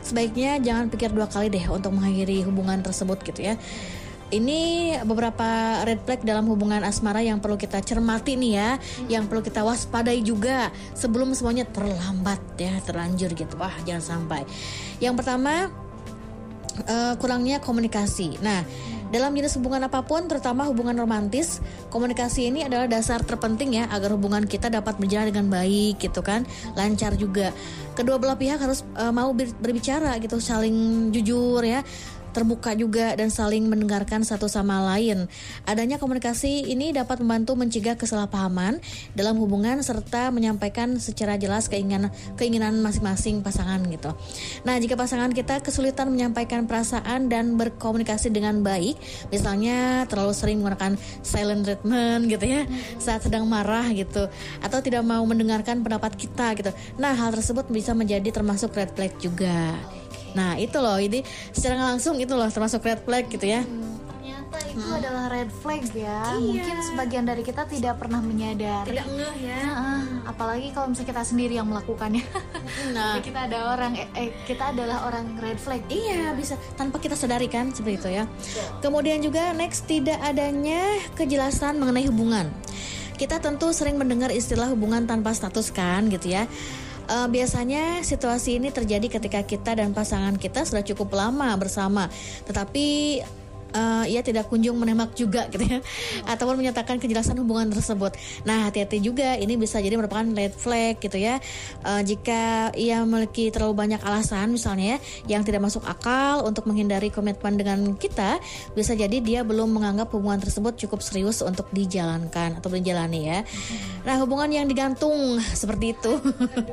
sebaiknya 0.05 0.61
jangan 0.61 0.93
pikir 0.93 1.11
dua 1.11 1.27
kali 1.27 1.49
deh 1.49 1.65
untuk 1.73 1.97
mengakhiri 1.97 2.45
hubungan 2.45 2.85
tersebut 2.85 3.19
gitu 3.25 3.41
ya. 3.41 3.57
ini 4.35 4.91
beberapa 5.07 5.79
red 5.87 6.03
flag 6.03 6.27
dalam 6.27 6.49
hubungan 6.51 6.83
asmara 6.83 7.23
yang 7.23 7.39
perlu 7.39 7.55
kita 7.55 7.79
cermati 7.85 8.35
nih 8.35 8.53
ya, 8.59 8.71
yang 9.07 9.31
perlu 9.31 9.47
kita 9.47 9.63
waspadai 9.63 10.27
juga 10.27 10.75
sebelum 10.97 11.31
semuanya 11.39 11.63
terlambat 11.71 12.43
ya, 12.59 12.75
terlanjur 12.83 13.31
gitu. 13.31 13.55
Wah, 13.61 13.71
jangan 13.87 14.03
sampai. 14.03 14.43
Yang 14.99 15.23
pertama 15.23 15.71
eh, 16.87 17.15
kurangnya 17.19 17.63
komunikasi. 17.63 18.43
Nah, 18.43 18.67
dalam 19.15 19.31
jenis 19.31 19.55
hubungan 19.63 19.87
apa 19.87 20.03
pun, 20.03 20.27
terutama 20.27 20.67
hubungan 20.67 20.99
romantis, 20.99 21.63
komunikasi 21.95 22.51
ini 22.51 22.67
adalah 22.67 22.91
dasar 22.91 23.23
terpenting 23.23 23.79
ya 23.79 23.87
agar 23.95 24.11
hubungan 24.11 24.43
kita 24.43 24.67
dapat 24.67 24.99
berjalan 24.99 25.31
dengan 25.31 25.47
baik 25.47 26.03
gitu 26.03 26.19
kan, 26.19 26.43
lancar 26.75 27.15
juga. 27.15 27.55
Kedua 27.95 28.19
belah 28.19 28.35
pihak 28.35 28.59
harus 28.59 28.83
eh, 28.99 29.13
mau 29.15 29.31
ber- 29.31 29.55
berbicara 29.63 30.19
gitu, 30.19 30.43
saling 30.43 31.09
jujur 31.15 31.63
ya 31.63 31.87
terbuka 32.35 32.75
juga 32.75 33.15
dan 33.15 33.31
saling 33.31 33.71
mendengarkan 33.71 34.27
satu 34.27 34.51
sama 34.51 34.83
lain. 34.83 35.31
Adanya 35.65 36.03
komunikasi 36.03 36.67
ini 36.67 36.91
dapat 36.91 37.23
membantu 37.23 37.55
mencegah 37.55 37.95
kesalahpahaman 37.95 38.83
dalam 39.15 39.39
hubungan 39.39 39.79
serta 39.81 40.35
menyampaikan 40.35 40.99
secara 40.99 41.39
jelas 41.39 41.71
keinginan 41.71 42.11
keinginan 42.35 42.83
masing-masing 42.83 43.41
pasangan 43.41 43.79
gitu. 43.87 44.11
Nah, 44.67 44.75
jika 44.83 44.99
pasangan 44.99 45.31
kita 45.31 45.63
kesulitan 45.63 46.11
menyampaikan 46.11 46.67
perasaan 46.67 47.31
dan 47.31 47.55
berkomunikasi 47.55 48.35
dengan 48.35 48.61
baik, 48.67 48.99
misalnya 49.31 50.05
terlalu 50.11 50.35
sering 50.35 50.59
menggunakan 50.59 50.99
silent 51.23 51.63
treatment 51.65 52.27
gitu 52.27 52.45
ya 52.45 52.63
saat 52.99 53.23
sedang 53.23 53.47
marah 53.47 53.87
gitu 53.95 54.27
atau 54.59 54.79
tidak 54.83 55.07
mau 55.07 55.23
mendengarkan 55.23 55.87
pendapat 55.87 56.19
kita 56.19 56.59
gitu. 56.59 56.75
Nah, 56.99 57.15
hal 57.15 57.31
tersebut 57.31 57.71
bisa 57.71 57.95
menjadi 57.95 58.35
termasuk 58.35 58.75
red 58.75 58.91
flag 58.99 59.15
juga. 59.23 59.79
Nah 60.35 60.59
itu 60.59 60.77
loh, 60.83 60.99
ini 60.99 61.23
secara 61.55 61.81
langsung 61.95 62.19
itu 62.19 62.35
loh 62.35 62.51
termasuk 62.51 62.83
red 62.83 63.01
flag 63.07 63.31
gitu 63.31 63.47
ya. 63.47 63.63
Ternyata 63.65 64.57
itu 64.71 64.89
adalah 64.91 65.25
red 65.31 65.51
flag 65.63 65.83
ya. 65.95 66.35
Mungkin 66.39 66.77
sebagian 66.83 67.25
dari 67.27 67.43
kita 67.47 67.67
tidak 67.71 68.03
pernah 68.03 68.19
menyadari. 68.19 68.91
Tidak 68.95 69.07
ngeh 69.07 69.35
ya. 69.47 69.59
Heeh, 69.63 70.03
apalagi 70.27 70.69
kalau 70.75 70.91
misalnya 70.91 71.11
kita 71.15 71.23
sendiri 71.23 71.55
yang 71.59 71.71
melakukannya. 71.71 72.25
Nah, 72.91 73.19
kita 73.27 73.47
ada 73.47 73.79
orang 73.79 73.95
eh, 73.95 74.09
eh, 74.19 74.31
kita 74.47 74.75
adalah 74.75 75.07
orang 75.07 75.39
red 75.39 75.59
flag. 75.59 75.83
iya 75.91 76.35
bisa 76.35 76.59
tanpa 76.75 76.99
kita 76.99 77.15
sadari 77.15 77.47
kan 77.47 77.71
seperti 77.71 77.95
itu 78.03 78.09
ya. 78.11 78.25
Kemudian 78.83 79.23
juga 79.23 79.55
next 79.55 79.87
tidak 79.87 80.19
adanya 80.19 80.99
kejelasan 81.15 81.79
mengenai 81.79 82.11
hubungan. 82.11 82.51
Kita 83.15 83.39
tentu 83.39 83.71
sering 83.71 83.95
mendengar 83.95 84.35
istilah 84.35 84.75
hubungan 84.75 85.07
tanpa 85.07 85.31
status 85.31 85.71
kan 85.71 86.11
gitu 86.11 86.35
ya. 86.35 86.51
Eh, 87.05 87.29
biasanya 87.29 88.01
situasi 88.01 88.57
ini 88.57 88.73
terjadi 88.73 89.21
ketika 89.21 89.45
kita 89.45 89.77
dan 89.77 89.93
pasangan 89.93 90.41
kita 90.41 90.65
sudah 90.65 90.81
cukup 90.81 91.13
lama 91.13 91.53
bersama, 91.61 92.09
tetapi 92.49 93.21
eh, 93.75 94.15
ia 94.15 94.23
tidak 94.23 94.49
kunjung 94.49 94.79
menembak 94.79 95.13
juga 95.19 95.51
gitu 95.51 95.67
ya, 95.67 95.79
ataupun 96.31 96.63
menyatakan 96.63 97.03
kejelasan 97.03 97.37
hubungan 97.43 97.75
tersebut. 97.75 98.15
Nah 98.47 98.71
hati-hati 98.71 99.03
juga, 99.03 99.35
ini 99.35 99.59
bisa 99.59 99.83
jadi 99.83 99.99
merupakan 99.99 100.25
red 100.33 100.55
flag 100.55 101.03
gitu 101.03 101.19
ya. 101.19 101.43
Eh, 101.83 102.03
jika 102.07 102.71
ia 102.79 103.03
memiliki 103.03 103.51
terlalu 103.51 103.75
banyak 103.75 104.01
alasan 104.07 104.55
misalnya 104.55 104.97
ya, 104.97 104.99
yang 105.37 105.43
tidak 105.43 105.67
masuk 105.67 105.83
akal 105.85 106.47
untuk 106.47 106.71
menghindari 106.71 107.11
komitmen 107.11 107.59
dengan 107.59 107.99
kita, 107.99 108.39
bisa 108.73 108.95
jadi 108.95 109.19
dia 109.19 109.41
belum 109.43 109.75
menganggap 109.75 110.15
hubungan 110.15 110.41
tersebut 110.41 110.79
cukup 110.87 111.03
serius 111.03 111.43
untuk 111.43 111.67
dijalankan 111.75 112.63
atau 112.63 112.71
dijalani 112.71 113.21
ya. 113.29 113.39
Nah 114.07 114.21
hubungan 114.23 114.49
yang 114.53 114.67
digantung 114.69 115.41
seperti 115.41 115.97
itu, 115.97 116.13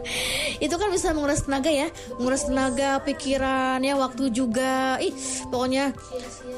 itu 0.65 0.75
kan 0.75 0.89
bisa 0.91 1.15
menguras 1.15 1.47
tenaga 1.47 1.71
ya, 1.71 1.87
menguras 2.19 2.45
tenaga, 2.45 2.99
pikiran 3.01 3.79
ya, 3.81 3.95
waktu 3.97 4.29
juga. 4.29 4.99
Ih 5.01 5.15
pokoknya 5.47 5.95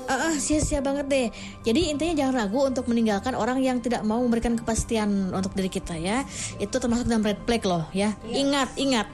ah, 0.09 0.32
ah, 0.33 0.39
sia-sia 0.41 0.81
banget 0.81 1.05
deh. 1.05 1.27
Jadi 1.61 1.93
intinya 1.93 2.13
jangan 2.25 2.33
ragu 2.41 2.59
untuk 2.65 2.89
meninggalkan 2.89 3.37
orang 3.37 3.61
yang 3.61 3.77
tidak 3.77 4.01
mau 4.01 4.17
memberikan 4.17 4.57
kepastian 4.57 5.29
untuk 5.29 5.53
diri 5.53 5.69
kita 5.69 5.93
ya. 5.93 6.25
Itu 6.57 6.81
termasuk 6.81 7.05
dalam 7.05 7.21
red 7.21 7.37
flag 7.45 7.63
loh 7.63 7.85
ya. 7.93 8.17
Ingat, 8.25 8.73
ingat. 8.75 9.07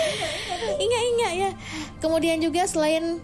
ingat, 0.84 1.02
ingat 1.14 1.32
ya. 1.38 1.50
Kemudian 2.02 2.42
juga 2.42 2.66
selain 2.66 3.22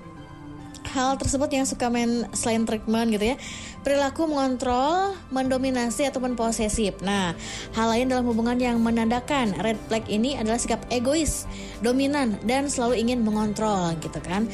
hal 0.97 1.19
tersebut 1.19 1.51
yang 1.53 1.67
suka 1.67 1.91
main 1.91 2.25
selain 2.33 2.63
treatment 2.65 3.13
gitu 3.13 3.35
ya 3.35 3.37
perilaku 3.83 4.25
mengontrol 4.25 5.13
mendominasi 5.29 6.09
ataupun 6.09 6.39
posesif 6.39 6.97
nah 7.05 7.37
hal 7.77 7.87
lain 7.93 8.09
dalam 8.09 8.25
hubungan 8.25 8.57
yang 8.57 8.81
menandakan 8.81 9.53
red 9.61 9.77
flag 9.91 10.07
ini 10.09 10.39
adalah 10.39 10.57
sikap 10.57 10.81
egois 10.89 11.45
dominan 11.83 12.39
dan 12.49 12.71
selalu 12.71 13.03
ingin 13.03 13.21
mengontrol 13.21 13.93
gitu 14.01 14.19
kan 14.23 14.49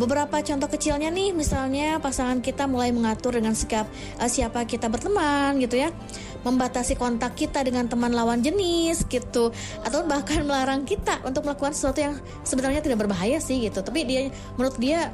Beberapa 0.00 0.40
contoh 0.40 0.64
kecilnya 0.64 1.12
nih, 1.12 1.36
misalnya 1.36 2.00
pasangan 2.00 2.40
kita 2.40 2.64
mulai 2.64 2.88
mengatur 2.88 3.36
dengan 3.36 3.52
sikap 3.52 3.84
eh, 4.16 4.30
siapa 4.32 4.64
kita 4.64 4.88
berteman 4.88 5.60
gitu 5.60 5.76
ya, 5.76 5.92
membatasi 6.40 6.96
kontak 6.96 7.36
kita 7.36 7.60
dengan 7.60 7.84
teman 7.84 8.16
lawan 8.16 8.40
jenis 8.40 9.04
gitu, 9.04 9.52
atau 9.84 10.00
bahkan 10.08 10.40
melarang 10.40 10.88
kita 10.88 11.20
untuk 11.20 11.44
melakukan 11.44 11.76
sesuatu 11.76 12.00
yang 12.00 12.16
sebenarnya 12.48 12.80
tidak 12.80 13.04
berbahaya 13.04 13.36
sih 13.44 13.60
gitu, 13.60 13.84
tapi 13.84 14.08
dia 14.08 14.32
menurut 14.56 14.80
dia 14.80 15.12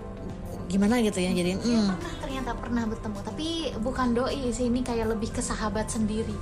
gimana 0.70 1.02
gitu 1.02 1.18
ya, 1.18 1.34
jadi 1.34 1.58
hmm, 1.58 1.86
Pernah 1.98 2.14
ternyata 2.22 2.50
pernah 2.54 2.84
bertemu, 2.86 3.18
tapi 3.26 3.48
bukan 3.82 4.08
doi 4.14 4.54
sih 4.54 4.70
ini 4.70 4.86
kayak 4.86 5.18
lebih 5.18 5.34
ke 5.34 5.42
sahabat 5.42 5.90
sendiri. 5.90 6.38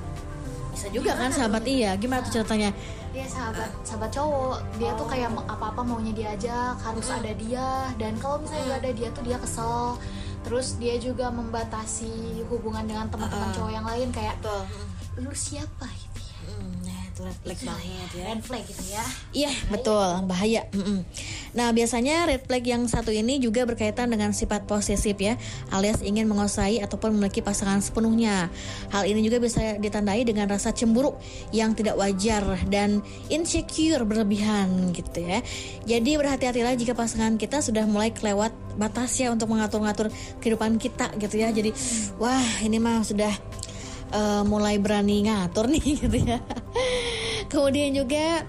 Bisa 0.74 0.86
juga 0.90 1.14
kan 1.14 1.30
sahabat? 1.30 1.62
iya, 1.64 1.94
gimana 1.94 2.20
tuh 2.26 2.42
ceritanya? 2.42 2.74
Dia 3.14 3.26
sahabat 3.30 3.70
sahabat 3.86 4.10
cowok, 4.10 4.58
dia 4.74 4.90
tuh 4.98 5.06
kayak 5.06 5.30
mau- 5.30 5.46
apa-apa 5.46 5.86
maunya 5.86 6.10
diajak, 6.10 6.74
harus 6.82 7.06
ada 7.14 7.30
dia. 7.38 7.86
Dan 7.94 8.18
kalau 8.18 8.42
misalnya 8.42 8.74
gak 8.74 8.80
ada 8.82 8.90
dia 8.90 9.08
tuh 9.14 9.22
dia 9.22 9.38
kesel. 9.38 9.94
Terus 10.44 10.76
dia 10.76 11.00
juga 11.00 11.32
membatasi 11.32 12.44
hubungan 12.52 12.84
dengan 12.84 13.08
teman-teman 13.08 13.48
cowok 13.54 13.72
yang 13.72 13.86
lain 13.86 14.12
kayak 14.12 14.36
Betul. 14.44 14.62
lu 15.24 15.32
siapa 15.32 15.88
itu 17.14 17.22
red 17.22 17.38
flag 17.46 17.58
banget 17.62 18.10
ya. 18.18 18.24
Red 18.34 18.42
flag 18.42 18.64
gitu 18.66 18.84
ya. 18.90 19.04
Iya 19.30 19.52
betul 19.70 20.26
bahaya. 20.26 20.66
Mm-mm. 20.74 21.06
Nah 21.54 21.70
biasanya 21.70 22.26
red 22.26 22.42
flag 22.42 22.66
yang 22.66 22.90
satu 22.90 23.14
ini 23.14 23.38
juga 23.38 23.62
berkaitan 23.62 24.10
dengan 24.10 24.34
sifat 24.34 24.66
posesif 24.66 25.14
ya, 25.22 25.38
alias 25.70 26.02
ingin 26.02 26.26
menguasai 26.26 26.82
ataupun 26.82 27.14
memiliki 27.14 27.38
pasangan 27.38 27.78
sepenuhnya. 27.78 28.50
Hal 28.90 29.06
ini 29.06 29.22
juga 29.22 29.38
bisa 29.38 29.78
ditandai 29.78 30.26
dengan 30.26 30.50
rasa 30.50 30.74
cemburu 30.74 31.14
yang 31.54 31.78
tidak 31.78 31.94
wajar 31.94 32.42
dan 32.66 32.98
insecure 33.30 34.02
berlebihan 34.02 34.90
gitu 34.90 35.22
ya. 35.22 35.38
Jadi 35.86 36.18
berhati-hatilah 36.18 36.74
jika 36.74 36.98
pasangan 36.98 37.38
kita 37.38 37.62
sudah 37.62 37.86
mulai 37.86 38.10
kelewat 38.10 38.50
batas 38.74 39.14
ya 39.22 39.30
untuk 39.30 39.54
mengatur-ngatur 39.54 40.10
kehidupan 40.42 40.82
kita 40.82 41.14
gitu 41.22 41.38
ya. 41.38 41.54
Jadi 41.54 41.70
wah 42.18 42.42
ini 42.66 42.82
mah 42.82 43.06
sudah 43.06 43.30
eh, 44.14 44.42
mulai 44.46 44.78
berani 44.78 45.26
ngatur 45.26 45.66
nih 45.74 45.82
gitu 45.82 46.18
ya. 46.22 46.38
Kemudian 47.50 47.92
juga 47.92 48.46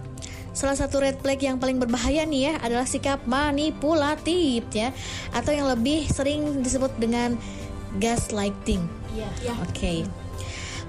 salah 0.56 0.78
satu 0.80 1.04
red 1.04 1.19
flag 1.19 1.41
yang 1.43 1.60
paling 1.60 1.82
berbahaya 1.82 2.23
nih 2.23 2.41
ya 2.47 2.54
adalah 2.63 2.88
sikap 2.88 3.19
manipulatif 3.28 4.63
ya 4.71 4.95
atau 5.36 5.51
yang 5.51 5.67
lebih 5.67 6.08
sering 6.08 6.63
disebut 6.63 6.95
dengan 6.95 7.36
gaslighting. 7.99 8.86
Iya. 9.12 9.54
Oke. 9.67 10.08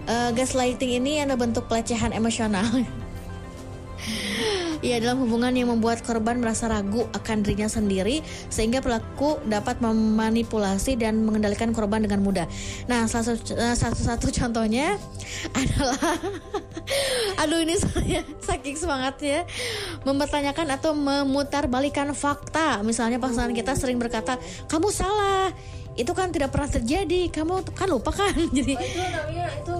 Eh, 0.07 0.31
gaslighting 0.39 1.03
ini 1.03 1.19
adalah 1.19 1.43
bentuk 1.43 1.67
pelecehan 1.67 2.15
emosional. 2.15 2.63
Ya 4.85 5.01
dalam 5.01 5.25
hubungan 5.25 5.53
yang 5.57 5.73
membuat 5.73 6.05
korban 6.05 6.41
merasa 6.41 6.69
ragu 6.69 7.09
akan 7.17 7.45
dirinya 7.45 7.69
sendiri 7.71 8.21
sehingga 8.53 8.85
pelaku 8.85 9.41
dapat 9.49 9.81
memanipulasi 9.81 11.01
dan 11.01 11.25
mengendalikan 11.25 11.73
korban 11.73 12.05
dengan 12.05 12.21
mudah. 12.21 12.47
Nah 12.91 13.09
salah 13.09 13.37
satu, 13.37 13.57
eh, 13.57 13.77
satu, 13.77 14.27
contohnya 14.33 14.97
adalah 15.59 16.17
aduh 17.43 17.61
ini 17.63 17.77
saya 17.77 18.23
saking 18.43 18.77
semangatnya 18.77 19.49
mempertanyakan 20.05 20.67
atau 20.77 20.93
memutarbalikan 20.93 22.13
fakta. 22.13 22.81
Misalnya 22.85 23.17
pasangan 23.23 23.53
kita 23.57 23.73
sering 23.77 23.97
berkata 23.97 24.37
kamu 24.69 24.89
salah 24.93 25.53
itu 25.97 26.13
kan 26.13 26.29
tidak 26.29 26.53
pernah 26.53 26.69
terjadi 26.69 27.33
kamu 27.33 27.65
kan 27.73 27.89
lupa 27.89 28.13
kan 28.13 28.37
jadi 28.57 28.77
itu 28.77 29.01
namanya 29.01 29.47
itu 29.57 29.75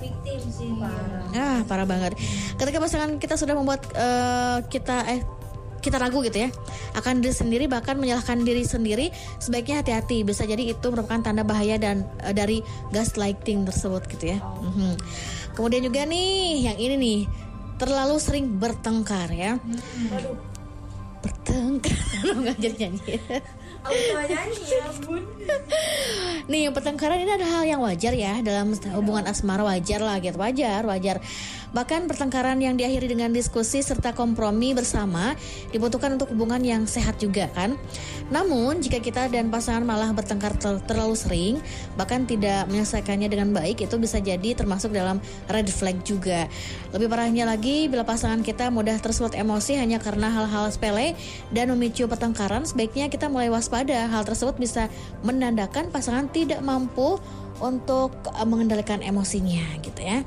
victim 0.00 0.40
sih 0.48 0.70
parah 0.78 1.24
Ah, 1.36 1.60
parah 1.68 1.86
banget. 1.88 2.16
Ketika 2.56 2.78
pasangan 2.80 3.20
kita 3.20 3.36
sudah 3.36 3.52
membuat 3.52 3.84
eh, 3.92 4.58
kita 4.72 4.96
eh 5.10 5.20
kita 5.84 6.02
ragu 6.02 6.18
gitu 6.26 6.42
ya 6.42 6.50
akan 6.98 7.22
diri 7.22 7.30
sendiri 7.30 7.64
bahkan 7.70 7.94
menyalahkan 7.94 8.42
diri 8.42 8.66
sendiri 8.66 9.12
sebaiknya 9.38 9.84
hati-hati. 9.84 10.26
Bisa 10.26 10.42
jadi 10.48 10.72
itu 10.74 10.86
merupakan 10.90 11.20
tanda 11.22 11.44
bahaya 11.46 11.76
dan 11.76 12.02
eh, 12.24 12.32
dari 12.32 12.64
gaslighting 12.90 13.68
tersebut 13.68 14.08
gitu 14.16 14.36
ya. 14.36 14.38
Mhm. 14.42 14.96
kemudian 15.56 15.88
juga 15.88 16.04
nih 16.04 16.68
yang 16.68 16.76
ini 16.76 16.94
nih 17.00 17.20
terlalu 17.80 18.20
sering 18.20 18.60
bertengkar 18.60 19.32
ya. 19.32 19.56
Bertengkar. 21.24 21.96
Nggak 22.44 22.56
jadi 22.60 22.76
nyanyi 22.86 23.16
ya 23.92 24.86
Nih, 26.46 26.70
pertengkaran 26.70 27.18
ini 27.18 27.32
adalah 27.34 27.60
hal 27.60 27.64
yang 27.66 27.80
wajar 27.82 28.14
ya. 28.14 28.38
Dalam 28.38 28.70
hubungan 28.94 29.26
asmara 29.26 29.66
wajar 29.66 29.98
lah 29.98 30.22
gitu, 30.22 30.38
wajar, 30.38 30.86
wajar. 30.86 31.18
Bahkan 31.76 32.08
pertengkaran 32.08 32.56
yang 32.56 32.80
diakhiri 32.80 33.04
dengan 33.04 33.36
diskusi 33.36 33.84
serta 33.84 34.16
kompromi 34.16 34.72
bersama 34.72 35.36
dibutuhkan 35.76 36.16
untuk 36.16 36.32
hubungan 36.32 36.64
yang 36.64 36.88
sehat 36.88 37.20
juga 37.20 37.52
kan. 37.52 37.76
Namun 38.32 38.80
jika 38.80 38.96
kita 38.96 39.28
dan 39.28 39.52
pasangan 39.52 39.84
malah 39.84 40.08
bertengkar 40.16 40.56
ter- 40.56 40.80
terlalu 40.88 41.12
sering, 41.12 41.54
bahkan 42.00 42.24
tidak 42.24 42.64
menyelesaikannya 42.72 43.28
dengan 43.28 43.52
baik, 43.52 43.84
itu 43.84 43.92
bisa 44.00 44.16
jadi 44.24 44.56
termasuk 44.56 44.96
dalam 44.96 45.20
red 45.52 45.68
flag 45.68 46.00
juga. 46.00 46.48
Lebih 46.96 47.12
parahnya 47.12 47.44
lagi, 47.44 47.92
bila 47.92 48.08
pasangan 48.08 48.40
kita 48.40 48.72
mudah 48.72 48.96
tersulut 48.96 49.36
emosi 49.36 49.76
hanya 49.76 50.00
karena 50.00 50.32
hal-hal 50.32 50.72
sepele 50.72 51.12
dan 51.52 51.68
memicu 51.76 52.08
pertengkaran, 52.08 52.64
sebaiknya 52.64 53.12
kita 53.12 53.28
mulai 53.28 53.52
waspada. 53.52 54.08
Hal 54.08 54.24
tersebut 54.24 54.56
bisa 54.56 54.88
menandakan 55.28 55.92
pasangan 55.92 56.32
tidak 56.32 56.64
mampu 56.64 57.20
untuk 57.60 58.16
eh, 58.32 58.48
mengendalikan 58.48 59.04
emosinya 59.04 59.60
gitu 59.84 60.00
ya. 60.00 60.24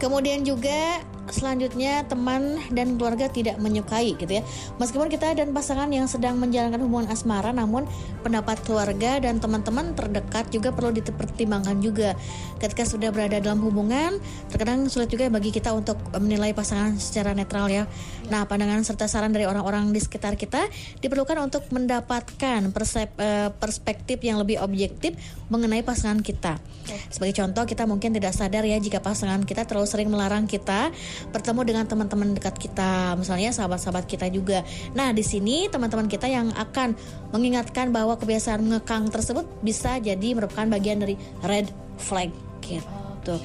Kemudian 0.00 0.40
juga 0.48 1.04
selanjutnya 1.32 2.04
teman 2.06 2.58
dan 2.74 2.98
keluarga 2.98 3.30
tidak 3.30 3.56
menyukai 3.62 4.14
gitu 4.18 4.40
ya. 4.40 4.42
Meskipun 4.76 5.08
kita 5.08 5.32
dan 5.34 5.50
pasangan 5.50 5.88
yang 5.90 6.06
sedang 6.10 6.36
menjalankan 6.36 6.82
hubungan 6.82 7.08
asmara 7.10 7.50
namun 7.50 7.86
pendapat 8.20 8.60
keluarga 8.66 9.18
dan 9.22 9.38
teman-teman 9.38 9.94
terdekat 9.94 10.50
juga 10.52 10.74
perlu 10.74 10.94
dipertimbangkan 10.94 11.78
juga. 11.80 12.18
Ketika 12.60 12.84
sudah 12.84 13.08
berada 13.14 13.40
dalam 13.40 13.62
hubungan, 13.64 14.20
terkadang 14.52 14.86
sulit 14.92 15.08
juga 15.08 15.30
bagi 15.32 15.50
kita 15.54 15.72
untuk 15.72 15.96
menilai 16.18 16.52
pasangan 16.52 16.98
secara 17.00 17.32
netral 17.32 17.70
ya. 17.72 17.84
Nah, 18.28 18.44
pandangan 18.44 18.84
serta 18.84 19.08
saran 19.08 19.32
dari 19.32 19.48
orang-orang 19.48 19.90
di 19.90 20.00
sekitar 20.02 20.36
kita 20.36 20.68
diperlukan 21.00 21.40
untuk 21.40 21.66
mendapatkan 21.72 22.70
persep- 22.70 23.18
eh, 23.18 23.50
perspektif 23.56 24.20
yang 24.22 24.38
lebih 24.38 24.60
objektif 24.60 25.16
mengenai 25.50 25.82
pasangan 25.82 26.22
kita. 26.22 26.62
Sebagai 27.10 27.38
contoh, 27.42 27.64
kita 27.66 27.86
mungkin 27.86 28.14
tidak 28.14 28.34
sadar 28.34 28.66
ya 28.66 28.78
jika 28.78 28.98
pasangan 29.02 29.42
kita 29.46 29.66
terlalu 29.66 29.86
sering 29.86 30.08
melarang 30.10 30.46
kita 30.46 30.90
bertemu 31.28 31.60
dengan 31.62 31.84
teman-teman 31.84 32.32
dekat 32.32 32.56
kita, 32.56 33.14
misalnya 33.20 33.52
sahabat-sahabat 33.52 34.08
kita 34.08 34.32
juga. 34.32 34.64
Nah, 34.96 35.12
di 35.12 35.20
sini 35.20 35.68
teman-teman 35.68 36.08
kita 36.08 36.26
yang 36.26 36.48
akan 36.56 36.96
mengingatkan 37.36 37.92
bahwa 37.92 38.16
kebiasaan 38.16 38.64
mengekang 38.64 39.12
tersebut 39.12 39.44
bisa 39.60 40.00
jadi 40.00 40.32
merupakan 40.32 40.66
bagian 40.66 41.04
dari 41.04 41.20
red 41.44 41.68
flag 42.00 42.32
gitu. 42.64 43.36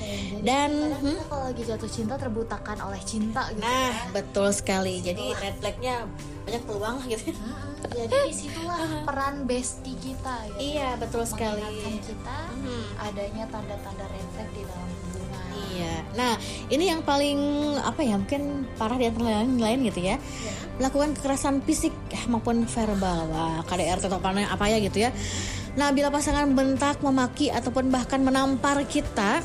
Dan 0.46 0.72
Kadang 0.72 1.04
hmm, 1.04 1.12
kita 1.12 1.24
kalau 1.28 1.44
lagi 1.52 1.64
jatuh 1.68 1.92
cinta 1.92 2.16
terbutakan 2.16 2.78
oleh 2.88 3.02
cinta 3.04 3.42
gitu. 3.52 3.60
nah, 3.62 3.94
betul 4.16 4.48
sekali. 4.56 5.04
Jadi 5.04 5.36
red 5.36 5.56
flagnya 5.60 6.08
banyak 6.48 6.64
peluang 6.64 6.98
gitu. 7.12 7.26
ya. 7.32 7.36
Heeh, 7.36 8.08
Jadi 8.08 8.16
di 8.32 8.34
situlah 8.34 8.80
peran 9.04 9.36
bestie 9.44 9.98
kita 10.00 10.36
gitu. 10.56 10.60
Iya, 10.64 10.96
betul 10.96 11.24
sekali. 11.28 11.60
Mengingatkan 11.60 11.96
kita 12.08 12.38
adanya 13.04 13.44
tanda-tanda 13.52 14.06
red 14.08 14.28
flag 14.34 14.50
di 14.56 14.64
dalam. 14.64 15.05
Iya. 15.56 15.94
Nah, 16.16 16.34
ini 16.72 16.92
yang 16.92 17.02
paling 17.02 17.40
apa 17.80 18.02
ya? 18.04 18.16
Mungkin 18.20 18.68
parah 18.76 19.00
di 19.00 19.08
antara 19.08 19.44
lain, 19.44 19.60
lain 19.60 19.80
gitu 19.88 20.00
ya. 20.04 20.16
Melakukan 20.80 21.16
kekerasan 21.16 21.64
fisik 21.64 21.96
eh, 22.12 22.24
maupun 22.28 22.68
verbal. 22.68 23.32
Wah, 23.32 23.64
KDRT 23.64 24.12
atau 24.12 24.20
apa, 24.20 24.36
apa 24.36 24.66
ya 24.68 24.78
gitu 24.84 25.08
ya. 25.08 25.10
Nah, 25.76 25.92
bila 25.92 26.08
pasangan 26.12 26.48
bentak, 26.56 27.04
memaki 27.04 27.52
ataupun 27.52 27.92
bahkan 27.92 28.24
menampar 28.24 28.84
kita, 28.88 29.44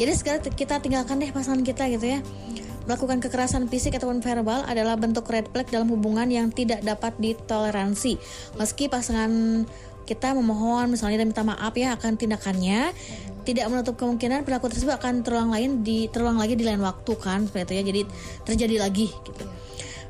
jadi 0.00 0.12
segera 0.16 0.40
kita 0.40 0.80
tinggalkan 0.80 1.20
deh 1.20 1.28
pasangan 1.28 1.60
kita 1.60 1.88
gitu 1.92 2.18
ya. 2.18 2.20
Melakukan 2.82 3.22
kekerasan 3.22 3.70
fisik 3.70 3.94
ataupun 3.94 4.18
verbal 4.18 4.66
adalah 4.66 4.98
bentuk 4.98 5.30
red 5.30 5.46
flag 5.54 5.70
dalam 5.70 5.86
hubungan 5.86 6.26
yang 6.26 6.50
tidak 6.50 6.82
dapat 6.82 7.14
ditoleransi. 7.20 8.18
Meski 8.58 8.90
pasangan 8.90 9.62
kita 10.04 10.34
memohon 10.34 10.90
misalnya 10.90 11.22
dan 11.22 11.28
minta 11.30 11.44
maaf 11.46 11.72
ya 11.74 11.94
akan 11.94 12.18
tindakannya, 12.18 12.90
tidak 13.42 13.66
menutup 13.70 13.94
kemungkinan 13.98 14.46
perilaku 14.46 14.70
tersebut 14.70 14.94
akan 14.98 15.26
terulang 15.26 15.50
lain 15.50 15.82
di 15.82 16.06
terulang 16.10 16.38
lagi 16.38 16.54
di 16.54 16.62
lain 16.62 16.82
waktu 16.82 17.12
kan 17.18 17.46
seperti 17.46 17.62
itu 17.62 17.72
ya. 17.74 17.82
Jadi 17.90 18.00
terjadi 18.46 18.76
lagi 18.82 19.08
gitu. 19.10 19.44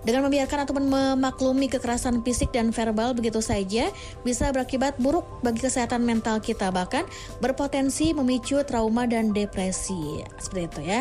Dengan 0.02 0.26
membiarkan 0.26 0.66
ataupun 0.66 0.90
memaklumi 0.90 1.70
kekerasan 1.70 2.26
fisik 2.26 2.50
dan 2.50 2.74
verbal 2.74 3.14
begitu 3.14 3.38
saja 3.38 3.86
bisa 4.26 4.50
berakibat 4.50 4.98
buruk 4.98 5.22
bagi 5.46 5.62
kesehatan 5.62 6.02
mental 6.02 6.42
kita 6.42 6.74
bahkan 6.74 7.06
berpotensi 7.38 8.10
memicu 8.10 8.58
trauma 8.66 9.06
dan 9.06 9.30
depresi 9.30 10.26
seperti 10.42 10.66
itu 10.66 10.80
ya. 10.82 11.00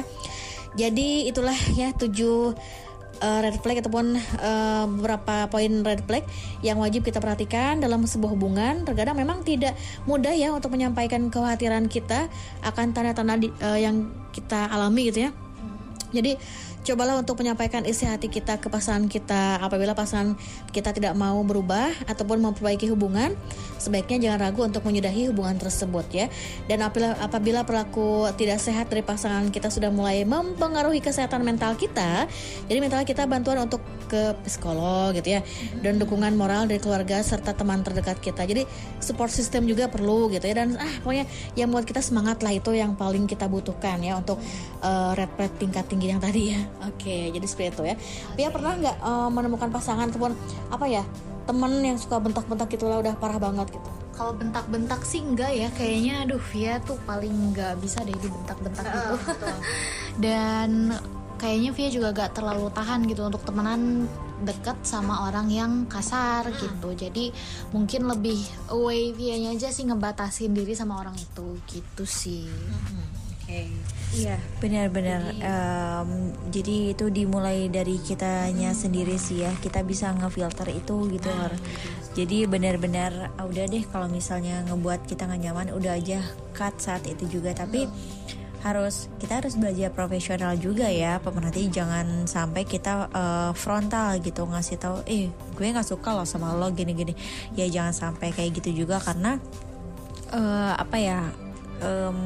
Jadi 0.78 1.28
itulah 1.28 1.58
ya 1.74 1.92
tujuh 1.98 2.54
uh, 3.22 3.40
red 3.46 3.56
flag 3.62 3.80
ataupun 3.86 4.18
uh, 4.42 4.86
beberapa 4.90 5.48
poin 5.48 5.72
red 5.86 6.02
flag 6.04 6.26
yang 6.66 6.82
wajib 6.82 7.06
kita 7.06 7.22
perhatikan 7.22 7.80
dalam 7.80 8.04
sebuah 8.04 8.34
hubungan. 8.34 8.84
Terkadang 8.84 9.16
memang 9.16 9.46
tidak 9.46 9.78
mudah 10.10 10.34
ya 10.34 10.52
untuk 10.52 10.74
menyampaikan 10.74 11.30
kekhawatiran 11.30 11.88
kita 11.88 12.28
akan 12.66 12.92
tanda-tanda 12.92 13.38
uh, 13.62 13.80
yang 13.80 14.10
kita 14.34 14.68
alami 14.68 15.14
gitu 15.14 15.30
ya. 15.30 15.32
Jadi 16.12 16.36
cobalah 16.82 17.22
untuk 17.22 17.38
menyampaikan 17.38 17.86
isi 17.86 18.10
hati 18.10 18.28
kita 18.28 18.58
ke 18.58 18.68
pasangan 18.68 19.06
kita. 19.06 19.62
Apabila 19.62 19.94
pasangan 19.94 20.34
kita 20.74 20.94
tidak 20.94 21.14
mau 21.14 21.38
berubah 21.46 21.94
ataupun 22.10 22.42
memperbaiki 22.42 22.90
hubungan 22.90 23.38
sebaiknya 23.78 24.30
jangan 24.30 24.40
ragu 24.50 24.62
untuk 24.66 24.86
menyudahi 24.86 25.30
hubungan 25.30 25.58
tersebut 25.62 26.06
ya. 26.10 26.26
Dan 26.66 26.82
apabila 26.82 27.18
apabila 27.22 27.60
perilaku 27.66 28.30
tidak 28.38 28.58
sehat 28.58 28.90
dari 28.90 29.06
pasangan 29.06 29.54
kita 29.54 29.70
sudah 29.70 29.94
mulai 29.94 30.26
mempengaruhi 30.26 31.02
kesehatan 31.02 31.46
mental 31.46 31.78
kita 31.78 32.26
jadi 32.66 32.80
mental 32.82 33.02
kita 33.06 33.26
bantuan 33.30 33.62
untuk 33.66 33.82
ke 34.12 34.36
psikolog 34.44 35.16
gitu 35.16 35.40
ya 35.40 35.42
dan 35.80 35.96
dukungan 35.96 36.36
moral 36.36 36.68
dari 36.68 36.84
keluarga 36.84 37.24
serta 37.24 37.56
teman 37.56 37.86
terdekat 37.86 38.20
kita. 38.20 38.44
Jadi 38.44 38.66
support 39.00 39.32
system 39.32 39.70
juga 39.70 39.88
perlu 39.88 40.28
gitu 40.34 40.44
ya. 40.44 40.66
Dan 40.66 40.76
ah 40.76 40.94
pokoknya 41.06 41.26
yang 41.56 41.70
buat 41.72 41.86
kita 41.86 42.02
semangat 42.04 42.42
lah 42.42 42.52
itu 42.52 42.74
yang 42.74 42.98
paling 42.98 43.30
kita 43.30 43.48
butuhkan 43.48 44.02
ya 44.04 44.18
untuk 44.20 44.42
uh, 44.84 45.14
red 45.16 45.32
flag 45.38 45.54
tingkat 45.62 45.86
tinggi 45.88 46.12
yang 46.12 46.20
tadi 46.20 46.58
ya 46.58 46.71
oke 46.80 47.18
jadi 47.36 47.46
seperti 47.46 47.70
itu 47.76 47.84
ya 47.92 47.96
Pia 48.38 48.50
pernah 48.50 48.74
nggak 48.78 48.98
uh, 49.04 49.30
menemukan 49.30 49.70
pasangan 49.70 50.08
ataupun 50.08 50.34
apa 50.72 50.86
ya 50.88 51.04
temen 51.46 51.72
yang 51.82 51.98
suka 51.98 52.22
bentak-bentak 52.22 52.70
gitu 52.70 52.86
lah 52.88 53.02
udah 53.02 53.14
parah 53.18 53.42
banget 53.42 53.74
gitu 53.74 53.90
Kalau 54.12 54.38
bentak-bentak 54.38 55.02
sih 55.02 55.24
enggak 55.24 55.50
ya, 55.50 55.68
kayaknya 55.74 56.28
aduh 56.28 56.44
Via 56.54 56.78
tuh 56.86 57.00
paling 57.10 57.34
nggak 57.56 57.82
bisa 57.82 58.06
deh 58.06 58.14
dibentak-bentak 58.14 58.86
gitu. 58.86 59.18
Dan 60.24 60.94
kayaknya 61.42 61.74
Via 61.74 61.90
juga 61.90 62.14
gak 62.14 62.38
terlalu 62.38 62.70
tahan 62.70 63.10
gitu 63.10 63.26
untuk 63.26 63.42
temenan 63.42 64.06
deket 64.46 64.78
sama 64.86 65.26
orang 65.26 65.50
yang 65.50 65.90
kasar 65.90 66.54
gitu. 66.54 66.94
Jadi 66.94 67.34
mungkin 67.74 68.06
lebih 68.06 68.38
away 68.70 69.10
Via-nya 69.10 69.58
aja 69.58 69.74
sih 69.74 69.90
ngebatasin 69.90 70.54
diri 70.54 70.78
sama 70.78 71.02
orang 71.02 71.18
itu 71.18 71.58
gitu 71.66 72.06
sih. 72.06 72.46
Iya, 74.12 74.36
benar-benar. 74.60 75.22
Em, 75.40 76.36
jadi 76.52 76.92
itu 76.92 77.08
dimulai 77.08 77.72
dari 77.72 77.96
kitanya 77.96 78.76
sendiri 78.76 79.16
sih 79.16 79.48
ya. 79.48 79.56
Kita 79.56 79.88
bisa 79.88 80.12
ngefilter 80.12 80.68
itu 80.68 81.08
gitu. 81.16 81.32
Har. 81.32 81.56
Jadi 82.12 82.44
benar-benar 82.44 83.32
ah, 83.40 83.48
udah 83.48 83.72
deh 83.72 83.88
kalau 83.88 84.12
misalnya 84.12 84.68
ngebuat 84.68 85.08
kita 85.08 85.32
nggak 85.32 85.42
nyaman, 85.48 85.68
udah 85.72 85.96
aja 85.96 86.20
cut 86.52 86.76
saat 86.76 87.08
itu 87.08 87.40
juga. 87.40 87.56
Tapi 87.56 87.88
harus 88.62 89.10
kita 89.18 89.42
harus 89.42 89.58
belajar 89.58 89.90
profesional 89.90 90.54
juga 90.54 90.86
ya 90.86 91.18
pemerhati 91.18 91.74
jangan 91.74 92.30
sampai 92.30 92.62
kita 92.62 93.10
eh, 93.10 93.52
frontal 93.58 94.22
gitu 94.22 94.46
ngasih 94.46 94.78
tahu 94.78 95.02
eh 95.10 95.34
gue 95.34 95.66
nggak 95.66 95.82
suka 95.82 96.14
loh 96.14 96.30
sama 96.30 96.54
lo 96.54 96.70
gini-gini 96.70 97.18
ya 97.58 97.66
jangan 97.66 97.90
sampai 97.90 98.30
kayak 98.30 98.62
gitu 98.62 98.86
juga 98.86 99.02
karena 99.02 99.42
eh, 100.30 100.74
apa 100.78 100.98
ya 101.02 101.26
em, 101.82 102.22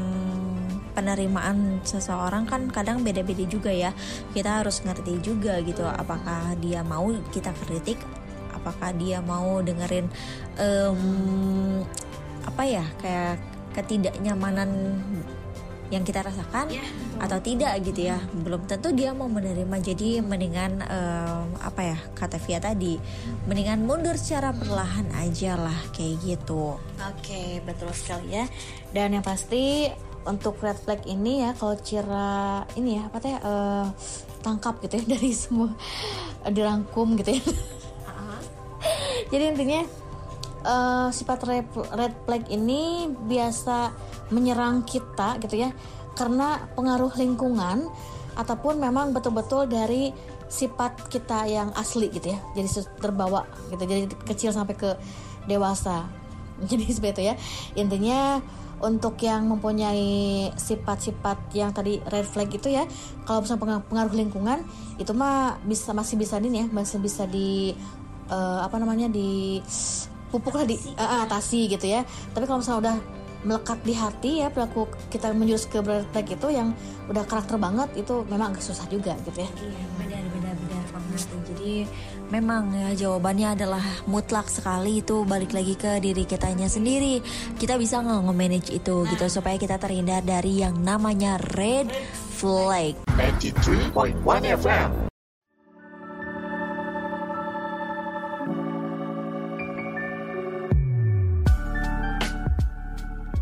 penerimaan 0.96 1.84
seseorang 1.84 2.48
kan 2.48 2.72
kadang 2.72 3.04
beda-beda 3.04 3.44
juga 3.46 3.70
ya. 3.70 3.92
Kita 4.32 4.64
harus 4.64 4.82
ngerti 4.82 5.20
juga 5.20 5.60
gitu 5.62 5.84
apakah 5.84 6.56
dia 6.64 6.82
mau 6.82 7.12
kita 7.30 7.52
kritik 7.68 8.00
apakah 8.66 8.96
dia 8.98 9.22
mau 9.22 9.62
dengerin 9.62 10.10
em, 10.58 11.00
apa 12.50 12.64
ya 12.66 12.86
kayak 12.98 13.38
ketidaknyamanan 13.78 14.98
yang 15.94 16.02
kita 16.02 16.26
rasakan 16.26 16.74
atau 17.22 17.38
tidak 17.46 17.78
gitu 17.86 18.10
ya. 18.10 18.18
Belum 18.42 18.66
tentu 18.66 18.90
dia 18.90 19.14
mau 19.14 19.30
menerima. 19.30 19.78
Jadi 19.86 20.18
mendingan 20.18 20.82
em, 20.82 21.46
apa 21.62 21.82
ya 21.94 21.98
kata 22.18 22.42
Via 22.42 22.58
tadi 22.58 22.98
mendingan 23.46 23.86
mundur 23.86 24.18
secara 24.18 24.50
perlahan 24.50 25.06
aja 25.14 25.54
lah 25.62 25.78
kayak 25.94 26.26
gitu. 26.26 26.82
Oke, 27.06 27.62
betul 27.62 27.94
sekali 27.94 28.34
ya. 28.34 28.50
Dan 28.90 29.14
yang 29.14 29.22
pasti 29.22 29.94
untuk 30.26 30.58
red 30.62 30.78
flag 30.82 31.06
ini 31.06 31.46
ya 31.46 31.54
kalau 31.54 31.78
Cira 31.78 32.66
ini 32.74 32.98
ya 32.98 33.08
apa 33.08 33.18
teh 33.22 33.34
eh, 33.34 33.86
tangkap 34.42 34.82
gitu 34.86 35.02
ya 35.02 35.06
dari 35.18 35.32
semua 35.34 35.74
dirangkum 36.46 37.18
gitu 37.22 37.38
ya. 37.38 37.44
Jadi 39.32 39.44
intinya 39.56 39.82
eh, 40.66 41.08
sifat 41.14 41.40
red, 41.46 42.14
flag 42.26 42.44
ini 42.50 43.10
biasa 43.10 43.94
menyerang 44.34 44.82
kita 44.86 45.38
gitu 45.42 45.62
ya 45.62 45.70
karena 46.18 46.66
pengaruh 46.74 47.14
lingkungan 47.14 47.86
ataupun 48.36 48.82
memang 48.82 49.14
betul-betul 49.14 49.70
dari 49.70 50.12
sifat 50.46 51.10
kita 51.10 51.50
yang 51.50 51.70
asli 51.76 52.10
gitu 52.10 52.34
ya. 52.34 52.40
Jadi 52.54 52.86
terbawa 53.02 53.46
gitu. 53.74 53.84
Jadi 53.84 54.04
kecil 54.26 54.50
sampai 54.54 54.76
ke 54.78 54.96
dewasa. 55.50 56.06
Jadi 56.70 56.86
seperti 56.90 57.12
itu 57.12 57.22
ya. 57.30 57.36
Intinya 57.76 58.40
untuk 58.84 59.16
yang 59.24 59.48
mempunyai 59.48 60.52
sifat-sifat 60.60 61.56
yang 61.56 61.72
tadi 61.72 62.04
red 62.12 62.28
flag 62.28 62.52
itu 62.52 62.68
ya 62.68 62.84
kalau 63.24 63.42
misalnya 63.42 63.80
pengaruh, 63.88 64.14
lingkungan 64.14 64.60
itu 65.00 65.12
mah 65.16 65.60
bisa 65.64 65.96
masih 65.96 66.20
bisa 66.20 66.38
ini 66.44 66.64
ya 66.64 66.68
masih 66.70 67.00
bisa 67.00 67.24
di 67.24 67.72
eh, 68.30 68.60
apa 68.62 68.76
namanya 68.76 69.08
di 69.08 69.60
pupuk 70.30 70.60
lah 70.60 70.68
di 70.68 70.76
eh, 70.76 71.20
atasi 71.24 71.72
gitu 71.72 71.88
ya. 71.88 72.04
Tapi 72.36 72.44
kalau 72.44 72.60
misalnya 72.60 72.80
udah 72.92 72.98
melekat 73.46 73.80
di 73.86 73.94
hati 73.94 74.32
ya 74.42 74.50
pelaku 74.50 74.90
kita 75.14 75.30
menjurus 75.32 75.70
ke 75.70 75.78
red 75.80 76.10
flag 76.10 76.26
itu 76.26 76.48
yang 76.50 76.74
udah 77.06 77.24
karakter 77.30 77.62
banget 77.62 77.94
itu 77.94 78.26
memang 78.26 78.52
agak 78.52 78.66
susah 78.66 78.90
juga 78.90 79.14
gitu 79.24 79.46
ya. 79.46 79.50
Iya, 79.54 80.05
banget. 81.24 81.44
Jadi 81.56 81.74
memang 82.30 82.74
ya 82.76 82.90
jawabannya 83.08 83.56
adalah 83.56 83.86
mutlak 84.10 84.52
sekali 84.52 85.00
itu 85.00 85.24
balik 85.24 85.56
lagi 85.56 85.76
ke 85.80 86.04
diri 86.04 86.28
kitanya 86.28 86.68
sendiri. 86.68 87.24
Kita 87.56 87.80
bisa 87.80 88.04
nggak 88.04 88.28
nge-manage 88.28 88.70
itu 88.76 88.96
gitu 89.08 89.26
supaya 89.32 89.56
kita 89.56 89.80
terhindar 89.80 90.22
dari 90.26 90.60
yang 90.60 90.76
namanya 90.84 91.40
red 91.56 91.88
flag. 92.36 93.00
93.1 93.16 94.60
FM. 94.60 94.90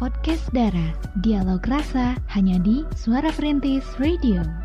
Podcast 0.03 0.51
Dara, 0.51 0.91
dialog 1.23 1.63
rasa 1.63 2.19
hanya 2.35 2.59
di 2.59 2.83
Suara 2.91 3.31
Perintis 3.31 3.87
Radio. 4.03 4.62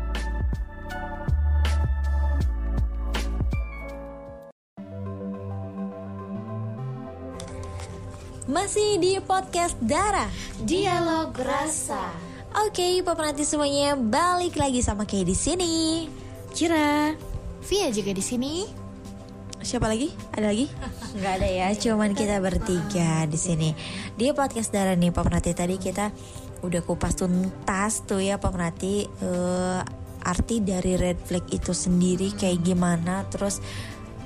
Masih 8.49 8.97
di 8.97 9.13
podcast 9.21 9.77
Dara. 9.77 10.25
Dialog 10.65 11.37
rasa. 11.37 12.09
Oke, 12.65 12.97
pemerhati 13.05 13.45
semuanya 13.45 13.93
balik 13.93 14.57
lagi 14.57 14.81
sama 14.81 15.05
Kay 15.05 15.21
di 15.21 15.37
sini. 15.37 16.09
Cira 16.49 17.13
Via 17.69 17.93
juga 17.93 18.09
di 18.09 18.25
sini. 18.25 18.65
Siapa 19.61 19.85
lagi? 19.85 20.09
Ada 20.33 20.49
lagi? 20.49 20.65
Nggak 21.21 21.33
ada 21.37 21.45
ya, 21.45 21.67
cuman 21.77 22.17
kita 22.17 22.41
bertiga 22.41 23.29
di 23.29 23.37
sini. 23.37 23.69
Di 24.17 24.33
podcast 24.33 24.73
Dara 24.73 24.97
nih 24.97 25.13
pemerhati 25.13 25.53
tadi 25.53 25.77
kita 25.77 26.09
udah 26.65 26.81
kupas 26.81 27.21
tuntas 27.21 28.01
tuh 28.09 28.17
ya 28.17 28.41
pemerhati 28.41 29.05
eh, 29.05 29.81
arti 30.25 30.65
dari 30.65 30.97
red 30.97 31.21
flag 31.21 31.45
itu 31.53 31.69
sendiri 31.69 32.33
kayak 32.33 32.65
gimana. 32.65 33.29
Terus 33.29 33.61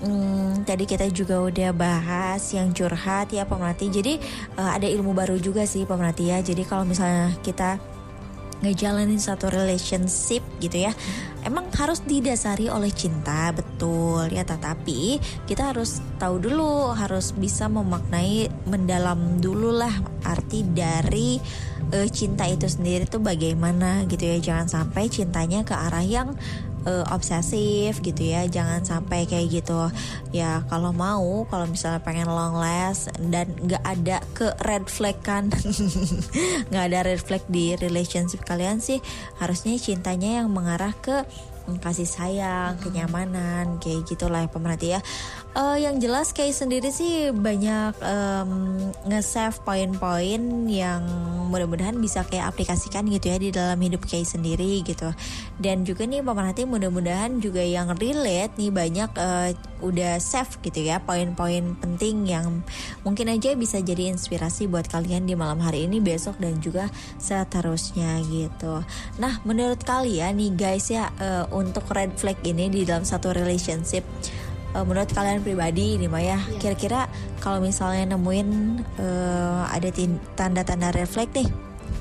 hmm, 0.03 0.67
tadi 0.67 0.83
kita 0.83 1.07
juga 1.09 1.39
udah 1.39 1.71
bahas 1.71 2.43
yang 2.51 2.75
curhat 2.75 3.31
ya 3.31 3.47
pemerhati. 3.47 3.87
Jadi 3.87 4.13
eh, 4.59 4.71
ada 4.75 4.85
ilmu 4.85 5.15
baru 5.15 5.39
juga 5.39 5.63
sih 5.63 5.87
pemerhati 5.87 6.29
ya. 6.29 6.43
Jadi 6.43 6.67
kalau 6.67 6.83
misalnya 6.83 7.31
kita 7.39 7.79
ngejalanin 8.63 9.19
satu 9.19 9.51
relationship 9.51 10.39
gitu 10.63 10.87
ya 10.87 10.95
emang 11.43 11.67
harus 11.75 11.99
didasari 12.07 12.71
oleh 12.71 12.89
cinta 12.95 13.51
betul 13.51 14.31
ya 14.31 14.47
tetapi 14.47 15.19
kita 15.43 15.75
harus 15.75 15.99
tahu 16.15 16.39
dulu 16.39 16.95
harus 16.95 17.35
bisa 17.35 17.67
memaknai 17.67 18.47
mendalam 18.63 19.43
dulu 19.43 19.75
lah 19.75 19.91
arti 20.23 20.63
dari 20.63 21.43
eh, 21.91 22.07
cinta 22.07 22.47
itu 22.47 22.63
sendiri 22.63 23.03
tuh 23.03 23.19
bagaimana 23.19 24.07
gitu 24.07 24.23
ya 24.23 24.39
jangan 24.39 24.71
sampai 24.71 25.11
cintanya 25.11 25.67
ke 25.67 25.75
arah 25.75 26.05
yang 26.07 26.31
eh, 26.85 27.05
obsesif 27.11 27.99
gitu 28.03 28.21
ya 28.23 28.47
jangan 28.47 28.83
sampai 28.83 29.25
kayak 29.25 29.63
gitu 29.63 29.89
ya 30.35 30.63
kalau 30.67 30.91
mau 30.91 31.47
kalau 31.47 31.67
misalnya 31.67 32.03
pengen 32.03 32.29
long 32.29 32.55
last 32.55 33.11
dan 33.31 33.51
nggak 33.59 33.83
ada 33.83 34.17
ke 34.35 34.51
red 34.67 34.85
flag 34.87 35.17
kan 35.23 35.49
nggak 36.69 36.83
ada 36.91 36.99
red 37.05 37.21
flag 37.21 37.43
di 37.47 37.75
relationship 37.79 38.43
kalian 38.43 38.79
sih 38.83 38.99
harusnya 39.39 39.75
cintanya 39.79 40.43
yang 40.43 40.49
mengarah 40.51 40.93
ke 40.99 41.23
kasih 41.63 42.03
sayang, 42.03 42.75
kenyamanan, 42.83 43.79
kayak 43.79 44.03
gitulah 44.03 44.43
ya 44.43 44.51
pemerhati 44.51 44.87
ya. 44.91 45.01
Eh, 45.53 45.85
yang 45.85 46.01
jelas 46.01 46.33
kayak 46.33 46.57
sendiri 46.57 46.89
sih 46.89 47.29
banyak 47.29 47.93
em, 48.01 48.49
nge-save 49.05 49.61
poin-poin 49.61 50.65
yang 50.65 51.05
mudah-mudahan 51.53 51.93
bisa 52.01 52.25
kayak 52.25 52.49
aplikasikan 52.49 53.05
gitu 53.05 53.29
ya 53.29 53.37
di 53.37 53.53
dalam 53.53 53.77
hidup 53.77 54.01
kayak 54.09 54.25
sendiri 54.25 54.81
gitu. 54.81 55.13
Dan 55.61 55.85
juga 55.85 56.09
nih 56.09 56.25
pemerhati 56.25 56.65
mudah-mudahan 56.65 57.37
juga 57.37 57.61
yang 57.61 57.93
relate 57.93 58.57
nih 58.57 58.73
banyak 58.73 59.13
eh, 59.13 59.53
udah 59.85 60.17
save 60.17 60.57
gitu 60.65 60.89
ya 60.89 60.97
poin-poin 60.97 61.77
penting 61.77 62.25
yang 62.25 62.65
mungkin 63.05 63.29
aja 63.29 63.53
bisa 63.53 63.77
jadi 63.77 64.09
inspirasi 64.09 64.65
buat 64.65 64.89
kalian 64.89 65.29
di 65.29 65.37
malam 65.37 65.61
hari 65.61 65.85
ini 65.85 66.01
besok 66.01 66.41
dan 66.41 66.57
juga 66.65 66.89
seterusnya 67.21 68.25
gitu. 68.25 68.81
Nah, 69.21 69.37
menurut 69.45 69.85
kalian 69.85 70.33
nih 70.33 70.57
guys 70.57 70.89
ya 70.89 71.13
eh, 71.21 71.45
untuk 71.53 71.85
red 71.93 72.09
flag 72.17 72.41
ini 72.41 72.73
di 72.73 72.89
dalam 72.89 73.05
satu 73.05 73.29
relationship 73.37 74.01
eh, 74.73 74.83
menurut 74.83 75.09
kalian 75.13 75.45
pribadi 75.45 75.95
ini 76.01 76.09
Maya 76.09 76.41
kira-kira 76.57 77.07
kalau 77.39 77.61
misalnya 77.61 78.17
nemuin 78.17 78.49
eh, 78.99 79.63
ada 79.69 79.89
tanda-tanda 80.33 80.91
red 80.91 81.07
flag 81.07 81.29
nih 81.33 81.47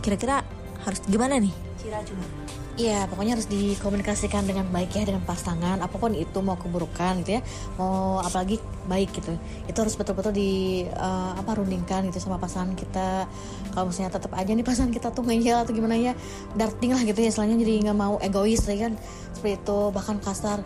kira-kira 0.02 0.42
harus 0.82 0.98
gimana 1.06 1.38
nih? 1.38 1.54
Cira 1.78 2.02
coba. 2.02 2.24
Iya, 2.72 3.04
pokoknya 3.04 3.36
harus 3.36 3.52
dikomunikasikan 3.52 4.48
dengan 4.48 4.64
baik 4.72 4.96
ya 4.96 5.04
dengan 5.04 5.20
pasangan, 5.28 5.76
apa 5.84 5.92
pun 5.92 6.16
itu 6.16 6.40
mau 6.40 6.56
keburukan 6.56 7.20
gitu 7.20 7.36
ya, 7.36 7.44
mau 7.76 8.16
apalagi 8.24 8.56
baik 8.88 9.12
gitu. 9.12 9.36
Itu 9.68 9.84
harus 9.84 9.92
betul-betul 9.92 10.32
di 10.32 10.82
eh, 10.88 11.32
apa 11.36 11.52
rundingkan 11.52 12.08
gitu 12.08 12.16
sama 12.16 12.40
pasangan 12.40 12.72
kita. 12.72 13.28
Kalau 13.76 13.92
misalnya 13.92 14.16
tetap 14.16 14.32
aja 14.32 14.48
nih 14.56 14.64
pasangan 14.64 14.88
kita 14.88 15.12
tuh 15.12 15.20
ngeyel 15.20 15.60
atau 15.60 15.76
gimana 15.76 16.00
ya, 16.00 16.16
darting 16.56 16.96
lah 16.96 17.04
gitu 17.04 17.20
ya, 17.20 17.28
selainnya 17.28 17.60
jadi 17.60 17.92
nggak 17.92 17.98
mau 18.00 18.16
egois 18.24 18.64
ya 18.64 18.88
kan, 18.88 18.96
seperti 19.36 19.60
itu 19.60 19.78
bahkan 19.92 20.16
kasar. 20.24 20.64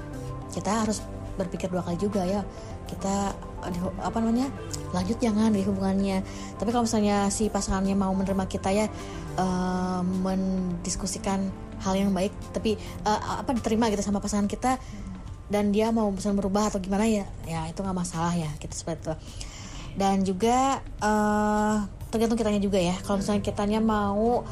Kita 0.54 0.86
harus 0.86 1.02
berpikir 1.36 1.70
dua 1.70 1.84
kali 1.84 2.00
juga 2.00 2.24
ya. 2.24 2.42
Kita 2.88 3.32
apa 4.00 4.16
namanya 4.20 4.48
lanjut 4.90 5.20
jangan 5.20 5.52
di 5.52 5.62
hubungannya. 5.62 6.24
Tapi 6.56 6.68
kalau 6.72 6.84
misalnya 6.88 7.28
si 7.28 7.52
pasangannya 7.52 7.94
mau 7.94 8.12
menerima 8.16 8.44
kita 8.48 8.72
ya 8.72 8.86
eh, 9.38 10.00
mendiskusikan 10.02 11.66
hal 11.80 11.94
yang 11.96 12.10
baik 12.12 12.32
tapi 12.56 12.76
eh, 12.80 13.20
apa 13.20 13.52
diterima 13.52 13.92
gitu 13.92 14.00
sama 14.00 14.22
pasangan 14.22 14.48
kita 14.48 14.80
dan 15.46 15.70
dia 15.70 15.94
mau 15.94 16.10
misalnya 16.10 16.42
merubah 16.42 16.72
atau 16.72 16.82
gimana 16.82 17.06
ya 17.06 17.26
ya 17.46 17.68
itu 17.70 17.78
nggak 17.78 17.94
masalah 17.96 18.34
ya 18.34 18.50
kita 18.58 18.74
seperti 18.74 19.06
itu 19.06 19.14
dan 19.96 20.26
juga 20.26 20.82
eh 20.82 21.76
tergantung 22.10 22.38
kitanya 22.38 22.60
juga 22.62 22.78
ya 22.80 22.94
kalau 23.04 23.20
misalnya 23.20 23.42
kitanya 23.42 23.80
mau 23.82 24.42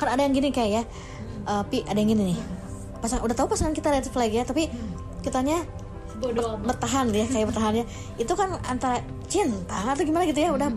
kan 0.00 0.08
ada 0.10 0.24
yang 0.24 0.34
gini 0.34 0.50
kayak 0.50 0.70
ya 0.70 0.82
eh, 1.46 1.62
pi 1.70 1.86
ada 1.86 1.98
yang 1.98 2.10
gini 2.16 2.34
nih 2.34 2.38
pasangan 3.00 3.22
udah 3.24 3.36
tahu 3.36 3.48
pasangan 3.54 3.74
kita 3.76 3.88
red 3.94 4.06
flag 4.08 4.32
ya 4.32 4.42
tapi 4.42 4.66
kitanya 5.20 5.62
bertahan 6.60 7.08
ya 7.16 7.24
kayak 7.26 7.46
bertahannya 7.48 7.84
itu 8.20 8.32
kan 8.36 8.60
antara 8.68 9.00
cinta 9.24 9.96
atau 9.96 10.04
gimana 10.04 10.28
gitu 10.28 10.44
ya 10.44 10.50
udah 10.52 10.68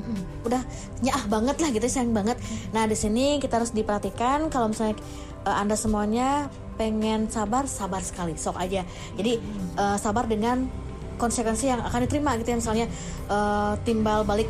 udah 0.48 0.62
nyah 1.04 1.24
banget 1.28 1.58
lah 1.60 1.70
gitu 1.76 1.86
sayang 1.92 2.16
banget. 2.16 2.40
Nah 2.72 2.88
di 2.88 2.96
sini 2.96 3.44
kita 3.44 3.60
harus 3.60 3.76
diperhatikan 3.76 4.48
kalau 4.48 4.72
misalnya 4.72 4.96
eh, 5.44 5.56
anda 5.56 5.76
semuanya 5.76 6.48
pengen 6.80 7.28
sabar 7.28 7.68
sabar 7.68 8.00
sekali 8.00 8.40
sok 8.40 8.56
aja. 8.56 8.88
Jadi 9.20 9.40
eh, 9.76 9.98
sabar 10.00 10.30
dengan 10.32 10.64
konsekuensi 11.20 11.70
yang 11.70 11.84
akan 11.84 12.00
diterima 12.08 12.40
gitu 12.40 12.56
ya. 12.56 12.58
Misalnya 12.58 12.86
eh, 13.28 13.74
timbal 13.84 14.24
balik 14.24 14.50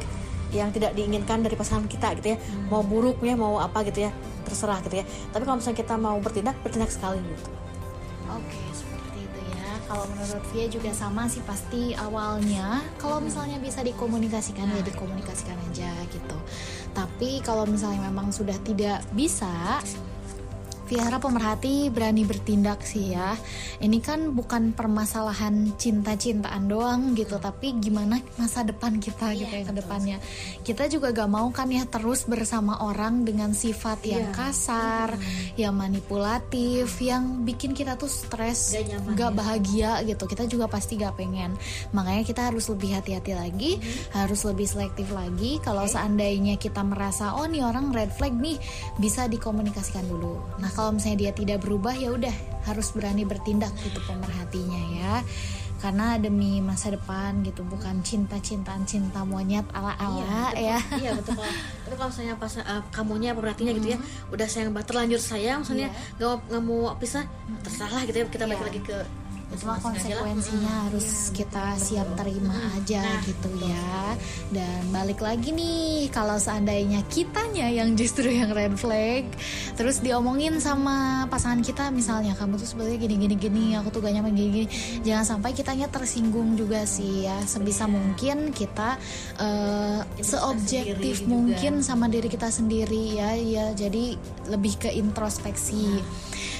yang 0.54 0.70
tidak 0.70 0.94
diinginkan 0.94 1.42
dari 1.42 1.58
pasangan 1.58 1.90
kita 1.90 2.14
gitu 2.22 2.34
ya. 2.34 2.38
Mau 2.70 2.86
buruk 2.86 3.18
ya 3.26 3.34
mau 3.34 3.58
apa 3.58 3.82
gitu 3.90 4.06
ya. 4.06 4.12
Terserah 4.46 4.78
gitu 4.86 5.02
ya. 5.02 5.06
Tapi 5.34 5.44
kalau 5.48 5.58
misalnya 5.58 5.80
kita 5.82 5.96
mau 5.98 6.18
bertindak 6.22 6.60
bertindak 6.62 6.94
sekali 6.94 7.18
gitu. 7.18 7.50
Oke, 8.34 8.58
ya. 8.58 8.73
Kalau 9.94 10.10
menurut 10.10 10.42
Via 10.50 10.66
juga 10.74 10.90
sama 10.90 11.30
sih 11.30 11.46
pasti 11.46 11.94
awalnya 11.94 12.82
kalau 12.98 13.22
misalnya 13.22 13.62
bisa 13.62 13.86
dikomunikasikan 13.86 14.66
ya 14.74 14.82
dikomunikasikan 14.82 15.54
aja 15.70 15.94
gitu. 16.10 16.38
Tapi 16.98 17.46
kalau 17.46 17.70
misalnya 17.70 18.10
memang 18.10 18.34
sudah 18.34 18.58
tidak 18.66 19.06
bisa 19.14 19.78
Via 20.84 21.08
harap 21.08 21.24
pemerhati 21.24 21.88
berani 21.88 22.28
bertindak 22.28 22.84
sih 22.84 23.15
ya. 23.15 23.39
Ini 23.80 24.04
kan 24.04 24.36
bukan 24.36 24.76
permasalahan 24.76 25.72
cinta-cintaan 25.80 26.67
doang 26.67 27.15
gitu, 27.15 27.39
tapi 27.39 27.80
gimana 27.80 28.19
masa 28.36 28.67
depan 28.67 29.00
kita 29.00 29.32
gitu 29.32 29.48
ya 29.48 29.63
ke 29.63 29.74
depannya. 29.80 30.19
Kita 30.60 30.91
juga 30.91 31.15
gak 31.15 31.32
mau 31.32 31.48
kan 31.56 31.72
ya 31.72 31.88
terus 31.88 32.28
bersama 32.28 32.84
orang 32.84 33.24
dengan 33.24 33.56
sifat 33.56 34.04
yang 34.04 34.36
kasar, 34.36 35.15
yang 35.56 35.72
manipulatif, 35.72 37.00
yang 37.00 37.48
bikin 37.48 37.72
kita 37.72 37.96
tuh 37.96 38.12
stres, 38.12 38.76
gak, 39.15 39.32
bahagia 39.32 40.04
gitu. 40.04 40.28
Kita 40.28 40.43
juga 40.52 40.67
pasti 40.67 41.00
gak 41.00 41.15
pengen. 41.15 41.56
Makanya 41.96 42.28
kita 42.28 42.52
harus 42.52 42.67
lebih 42.67 43.00
hati-hati 43.00 43.32
lagi, 43.39 43.80
harus 44.12 44.43
lebih 44.43 44.67
selektif 44.67 45.08
lagi. 45.15 45.63
Kalau 45.63 45.88
seandainya 45.88 46.60
kita 46.60 46.84
merasa 46.84 47.39
oh 47.39 47.48
nih 47.48 47.64
orang 47.64 47.95
red 47.95 48.12
flag 48.20 48.36
nih, 48.36 48.60
bisa 48.99 49.32
dikomunikasikan 49.32 50.03
dulu. 50.12 50.43
Nah 50.60 50.72
kalau 50.74 50.89
misalnya 50.93 51.30
dia 51.30 51.32
tidak 51.32 51.61
berubah 51.61 51.93
ya 51.93 52.09
udah 52.11 52.34
harus 52.65 52.89
berani 52.91 53.24
bertindak 53.24 53.71
gitu 53.82 53.99
pemerhatinya 54.03 54.82
ya. 54.97 55.15
karena 55.84 56.15
demi 56.15 56.63
masa 56.63 56.95
depan 56.95 57.43
gitu 57.43 57.59
bukan 57.67 57.99
cinta-cintaan 58.07 58.88
cinta 58.88 59.28
monyet 59.28 59.67
ala-ala 59.76 60.55
ya. 60.55 60.80
Iya 60.95 61.11
betul 61.19 61.36
kalau 61.36 61.51
tapi 61.84 61.95
kalau 61.99 62.07
misalnya 62.07 62.36
pas 62.39 62.53
uh, 62.55 62.80
kamunya 62.95 63.36
pemerhatinya 63.36 63.76
gitu 63.76 63.88
ya 63.91 63.99
udah 64.32 64.47
sayang 64.47 64.71
banget 64.71 64.88
terlanjur 64.95 65.19
sayang 65.19 65.59
misalnya 65.67 65.91
nggak 66.15 66.28
mau 66.32 66.39
nggak 66.47 66.63
mau 66.63 66.95
pisah 66.95 67.28
terserah 67.67 67.99
gitu 68.07 68.15
ya 68.15 68.26
kita 68.32 68.47
balik 68.47 68.63
Iya. 68.63 68.67
lagi 68.71 68.80
ke 68.80 68.97
Cuma 69.58 69.78
lah. 69.78 69.82
konsekuensinya 69.82 70.74
harus 70.89 71.30
kita 71.34 71.78
siap 71.78 72.08
terima 72.18 72.56
aja 72.78 73.01
gitu 73.26 73.49
ya. 73.62 74.18
Dan 74.49 74.89
balik 74.89 75.22
lagi 75.22 75.54
nih, 75.54 76.10
kalau 76.10 76.38
seandainya 76.38 77.01
kitanya 77.10 77.70
yang 77.70 77.93
justru 77.93 78.30
yang 78.30 78.54
red 78.54 78.74
flag, 78.78 79.26
terus 79.78 80.01
diomongin 80.01 80.58
sama 80.58 81.26
pasangan 81.30 81.62
kita 81.62 81.89
misalnya 81.93 82.34
kamu 82.38 82.58
tuh 82.58 82.68
sebenarnya 82.70 82.97
gini 83.01 83.16
gini 83.26 83.36
gini, 83.38 83.66
aku 83.78 83.93
tuh 83.93 83.99
gak 84.01 84.14
nyaman 84.14 84.34
gini 84.34 84.49
gini. 84.49 84.68
Jangan 85.06 85.26
sampai 85.38 85.51
kitanya 85.54 85.88
tersinggung 85.89 86.58
juga 86.58 86.86
sih 86.86 87.26
ya. 87.26 87.38
Sebisa 87.45 87.86
mungkin 87.86 88.49
kita 88.54 88.97
eh, 89.38 90.01
seobjektif 90.22 91.26
mungkin 91.30 91.86
sama 91.86 92.10
diri 92.10 92.30
kita 92.30 92.49
sendiri 92.49 93.18
ya, 93.18 93.38
ya. 93.38 93.66
Jadi 93.74 94.18
lebih 94.49 94.76
ke 94.78 94.89
introspeksi 94.93 96.01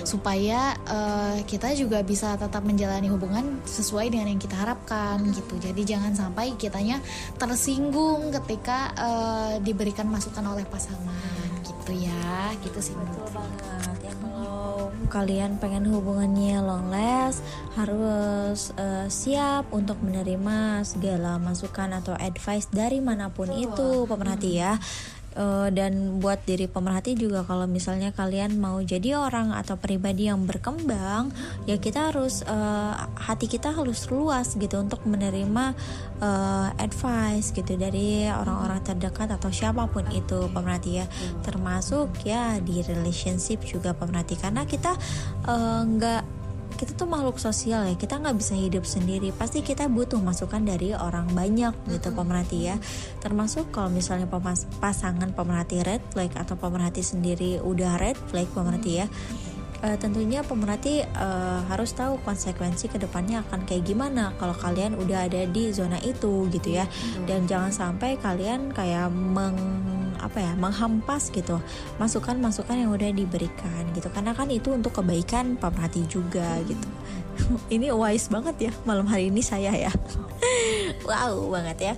supaya 0.02 0.74
eh, 0.90 1.38
kita 1.46 1.78
juga 1.78 2.02
bisa 2.02 2.34
tetap 2.36 2.66
menjalani 2.66 3.14
hubungan 3.14 3.62
sesuai 3.70 4.10
dengan 4.10 4.34
yang 4.34 4.42
kita 4.42 4.58
harapkan 4.58 5.22
gitu. 5.30 5.62
Jadi 5.62 5.86
jangan 5.86 6.18
sampai 6.18 6.58
kitanya 6.58 6.98
tersinggung 7.38 8.34
ketika 8.42 8.92
eh, 8.98 9.54
diberikan 9.62 10.10
masukan 10.10 10.44
oleh 10.50 10.66
pasangan 10.66 11.62
gitu 11.62 11.94
ya. 11.94 12.52
Gitu 12.66 12.80
sih 12.82 12.94
Betul 12.98 13.30
banget 13.34 14.00
ya 14.10 14.14
kalau 14.20 14.90
kalian 15.14 15.62
pengen 15.62 15.86
hubungannya 15.94 16.58
long 16.64 16.90
last 16.90 17.46
harus 17.78 18.74
eh, 18.78 19.08
siap 19.10 19.70
untuk 19.70 20.02
menerima 20.02 20.82
segala 20.86 21.38
masukan 21.38 22.02
atau 22.02 22.18
advice 22.18 22.70
dari 22.70 22.98
mana 23.02 23.30
pun 23.30 23.50
itu 23.54 24.06
pemerhati 24.10 24.52
ya 24.58 24.78
Eh, 25.34 25.70
dan 25.74 26.22
buat 26.22 26.46
diri 26.46 26.70
pemerhati 26.70 27.18
juga 27.18 27.42
kalau 27.42 27.66
misalnya 27.66 28.14
kalian 28.14 28.62
mau 28.62 28.78
jadi 28.86 29.18
orang 29.18 29.50
atau 29.58 29.82
pribadi 29.82 30.30
yang 30.30 30.46
berkembang 30.46 31.34
ya 31.66 31.82
kita 31.82 32.14
harus 32.14 32.46
eh, 32.46 32.94
hati 33.18 33.50
kita 33.50 33.74
harus 33.74 34.06
luas 34.14 34.54
gitu 34.54 34.78
untuk 34.78 35.02
menerima 35.10 35.74
eh, 36.22 36.70
advice 36.78 37.50
gitu 37.50 37.74
dari 37.74 38.30
orang-orang 38.30 38.86
terdekat 38.86 39.34
atau 39.34 39.50
siapa 39.50 39.90
pun 39.90 40.06
itu 40.14 40.54
pemerhati 40.54 41.02
ya. 41.02 41.06
Termasuk 41.42 42.14
ya 42.22 42.62
di 42.62 42.86
relationship 42.86 43.66
juga 43.66 43.98
pemerhati. 43.98 44.38
Karena 44.38 44.66
kita 44.70 44.94
nggak 45.84 46.24
kita 46.76 46.98
tuh 46.98 47.08
makhluk 47.08 47.38
sosial 47.38 47.86
ya 47.88 47.96
kita 47.96 48.20
nggak 48.20 48.38
bisa 48.38 48.54
hidup 48.58 48.84
sendiri. 48.84 49.30
Pasti 49.34 49.62
kita 49.62 49.88
butuh 49.88 50.20
masukan 50.20 50.62
dari 50.64 50.94
orang 50.94 51.30
banyak 51.32 51.74
gitu 51.90 52.10
pemerhati 52.14 52.74
ya. 52.74 52.76
Termasuk 53.22 53.70
kalau 53.72 53.90
misalnya 53.94 54.26
pemas- 54.30 54.68
pasangan 54.78 55.32
pemerhati 55.32 55.82
red 55.86 56.02
flag 56.12 56.34
atau 56.36 56.58
pemerhati 56.60 57.02
sendiri 57.06 57.62
udah 57.62 57.98
red 57.98 58.18
flag 58.30 58.48
pemerhati 58.52 58.92
ya 59.04 59.08
Eh, 59.84 60.00
tentunya 60.00 60.40
pemerhati 60.48 61.04
eh, 61.04 61.60
harus 61.68 61.92
tahu 61.92 62.16
konsekuensi 62.24 62.88
ke 62.88 62.96
depannya 62.96 63.44
akan 63.44 63.68
kayak 63.68 63.84
gimana 63.84 64.32
kalau 64.40 64.56
kalian 64.56 64.96
udah 64.96 65.28
ada 65.28 65.44
di 65.44 65.76
zona 65.76 66.00
itu 66.00 66.48
gitu 66.56 66.80
ya. 66.80 66.88
Dan 67.28 67.52
jangan 67.52 67.76
sampai 67.76 68.16
kalian 68.16 68.72
kayak 68.72 69.12
meng 69.12 69.60
apa 70.24 70.40
ya 70.40 70.54
menghampas 70.56 71.30
gitu 71.30 71.60
masukan-masukan 72.00 72.88
yang 72.88 72.92
udah 72.96 73.12
diberikan 73.12 73.84
gitu. 73.92 74.08
Karena 74.10 74.32
kan 74.32 74.48
itu 74.48 74.72
untuk 74.72 74.96
kebaikan 75.04 75.60
pemerhati 75.60 76.08
juga 76.08 76.60
gitu. 76.64 76.88
Ini 77.76 77.92
wise 77.92 78.32
banget 78.32 78.72
ya 78.72 78.72
malam 78.88 79.10
hari 79.10 79.28
ini 79.34 79.44
saya 79.44 79.74
ya. 79.74 79.92
Wow 81.04 81.52
banget 81.52 81.78
ya 81.92 81.94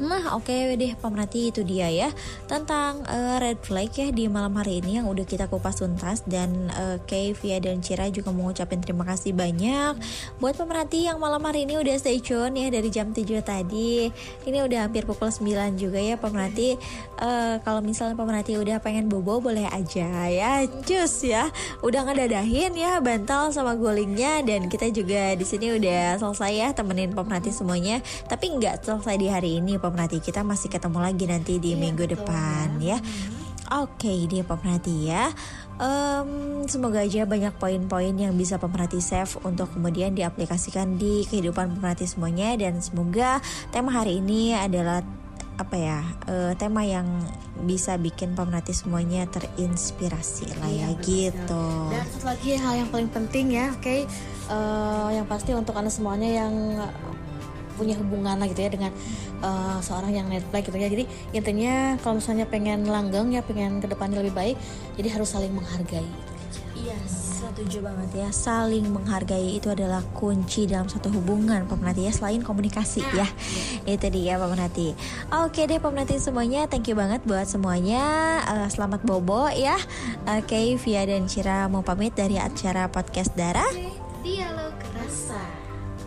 Nah 0.00 0.32
oke 0.32 0.80
deh 0.80 0.96
pemerhati 0.96 1.52
itu 1.52 1.60
dia 1.60 1.92
ya 1.92 2.08
Tentang 2.48 3.04
eh, 3.04 3.36
red 3.36 3.60
flag 3.60 3.92
ya 3.92 4.08
di 4.08 4.32
malam 4.32 4.56
hari 4.56 4.80
ini 4.80 4.96
yang 4.96 5.04
udah 5.04 5.28
kita 5.28 5.44
kupas 5.44 5.84
tuntas 5.84 6.24
Dan 6.24 6.72
eh, 6.72 6.96
Kay, 7.04 7.36
Via, 7.36 7.60
dan 7.60 7.84
Cira 7.84 8.08
juga 8.08 8.32
mau 8.32 8.48
ngucapin 8.48 8.80
terima 8.80 9.04
kasih 9.04 9.36
banyak. 9.36 10.00
Buat 10.40 10.56
pemerhati 10.56 11.04
yang 11.04 11.20
malam 11.20 11.44
hari 11.44 11.68
ini 11.68 11.76
udah 11.76 11.92
stay 12.00 12.16
tune 12.16 12.56
ya 12.56 12.72
dari 12.72 12.88
jam 12.88 13.12
7 13.12 13.28
tadi 13.44 14.08
Ini 14.48 14.58
udah 14.64 14.88
hampir 14.88 15.04
pukul 15.04 15.28
9 15.28 15.76
juga 15.76 16.00
ya 16.00 16.16
pemerhati. 16.16 16.80
Eh, 17.20 17.54
Kalau 17.60 17.84
misalnya 17.84 18.16
pemerhati 18.16 18.56
udah 18.56 18.80
pengen 18.80 19.12
bobo 19.12 19.44
boleh 19.44 19.68
aja 19.68 20.32
ya 20.32 20.64
Cus 20.80 21.28
ya. 21.28 21.52
Udah 21.84 22.08
ngedadahin 22.08 22.72
ya 22.72 23.04
bantal 23.04 23.52
sama 23.52 23.76
gulingnya 23.76 24.40
Dan 24.48 24.72
kita 24.72 24.88
juga 24.88 25.36
di 25.36 25.44
sini 25.44 25.76
udah 25.76 26.16
selesai 26.16 26.52
ya 26.56 26.68
temenin 26.72 27.12
pemerhati 27.12 27.52
semuanya. 27.52 28.00
Tapi 28.24 28.48
nggak 28.56 28.88
selesai 28.88 29.20
di 29.20 29.28
hari 29.28 29.60
ini 29.60 29.76
pemerhati 29.76 29.89
Kita 30.22 30.46
masih 30.46 30.70
ketemu 30.70 30.98
lagi 31.02 31.24
nanti 31.26 31.58
di 31.58 31.74
minggu 31.74 32.06
depan 32.06 32.78
ya. 32.78 32.98
Oke 33.70 34.26
dia 34.26 34.42
pemerhati 34.42 35.10
ya. 35.10 35.30
Em, 35.78 36.62
Semoga 36.66 37.06
aja 37.06 37.24
banyak 37.24 37.54
poin-poin 37.56 38.12
yang 38.12 38.36
bisa 38.36 38.60
pemerhati 38.60 39.00
save 39.00 39.32
Untuk 39.46 39.72
kemudian 39.72 40.12
diaplikasikan 40.12 40.98
di 40.98 41.22
kehidupan 41.26 41.78
pemerhati 41.78 42.06
semuanya. 42.10 42.58
Dan 42.58 42.82
semoga 42.82 43.38
tema 43.70 43.94
hari 43.94 44.18
ini 44.18 44.58
adalah 44.58 45.02
apa 45.60 45.76
ya 45.76 46.00
eh, 46.24 46.52
tema 46.56 46.80
yang 46.88 47.04
bisa 47.68 48.00
bikin 48.00 48.32
pemerhati 48.32 48.72
semuanya 48.72 49.28
terinspirasi 49.28 50.56
lah 50.56 50.72
ya 50.72 50.88
gitu. 51.04 51.68
Dan 51.92 52.04
satu 52.08 52.26
lagi 52.32 52.56
hal 52.56 52.80
yang 52.80 52.88
paling 52.88 53.12
penting 53.12 53.52
ya, 53.52 53.68
oke, 53.76 53.96
eh, 54.08 55.08
yang 55.12 55.28
pasti 55.28 55.52
untuk 55.52 55.76
anda 55.76 55.92
semuanya 55.92 56.48
yang 56.48 56.80
punya 57.80 57.96
hubungan 57.96 58.36
lah 58.36 58.44
gitu 58.44 58.60
ya 58.60 58.68
dengan 58.68 58.92
eh, 59.40 59.78
seorang 59.80 60.12
yang 60.12 60.28
net 60.28 60.44
flag 60.52 60.68
gitu 60.68 60.76
ya. 60.76 60.92
Jadi 60.92 61.08
intinya 61.32 61.96
kalau 62.04 62.20
misalnya 62.20 62.44
pengen 62.44 62.84
langgeng 62.84 63.32
ya, 63.32 63.40
pengen 63.40 63.80
ke 63.80 63.88
depannya 63.88 64.20
lebih 64.20 64.36
baik, 64.36 64.56
jadi 65.00 65.08
harus 65.16 65.32
saling 65.32 65.56
menghargai. 65.56 66.04
Iya, 66.80 66.96
setuju 67.08 67.84
banget 67.84 68.24
ya. 68.24 68.28
Saling 68.32 68.88
menghargai 68.88 69.60
itu 69.60 69.68
adalah 69.68 70.00
kunci 70.16 70.64
dalam 70.64 70.88
satu 70.88 71.12
hubungan 71.12 71.68
pemerhati 71.68 72.08
ya 72.08 72.12
selain 72.12 72.40
komunikasi 72.40 73.04
ya. 73.12 73.28
Itu 73.84 74.08
dia 74.08 74.40
pemerhati. 74.40 74.96
Oke 75.44 75.68
deh 75.68 75.76
pemerhati 75.76 76.16
semuanya, 76.16 76.64
thank 76.72 76.88
you 76.88 76.96
banget 76.96 77.20
buat 77.28 77.44
semuanya. 77.44 78.00
Eh, 78.48 78.68
selamat 78.72 79.04
bobo 79.04 79.52
ya. 79.52 79.76
Oke, 80.24 80.80
Via 80.80 81.04
dan 81.04 81.28
Cira 81.28 81.68
mau 81.68 81.84
pamit 81.84 82.16
dari 82.16 82.40
acara 82.40 82.88
podcast 82.88 83.36
Dara. 83.36 83.68
Dialog 84.24 84.76
rasa. 84.96 85.59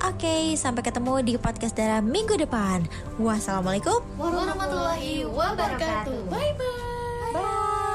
Oke, 0.04 0.60
sampai 0.60 0.84
ketemu 0.84 1.24
di 1.24 1.34
podcast 1.40 1.80
darah 1.80 2.04
minggu 2.04 2.36
depan. 2.36 2.84
Wassalamualaikum 3.16 4.04
warahmatullahi 4.20 5.24
wabarakatuh. 5.24 6.28
Bye 6.28 6.52
bye. 6.60 7.32
Bye. 7.32 7.92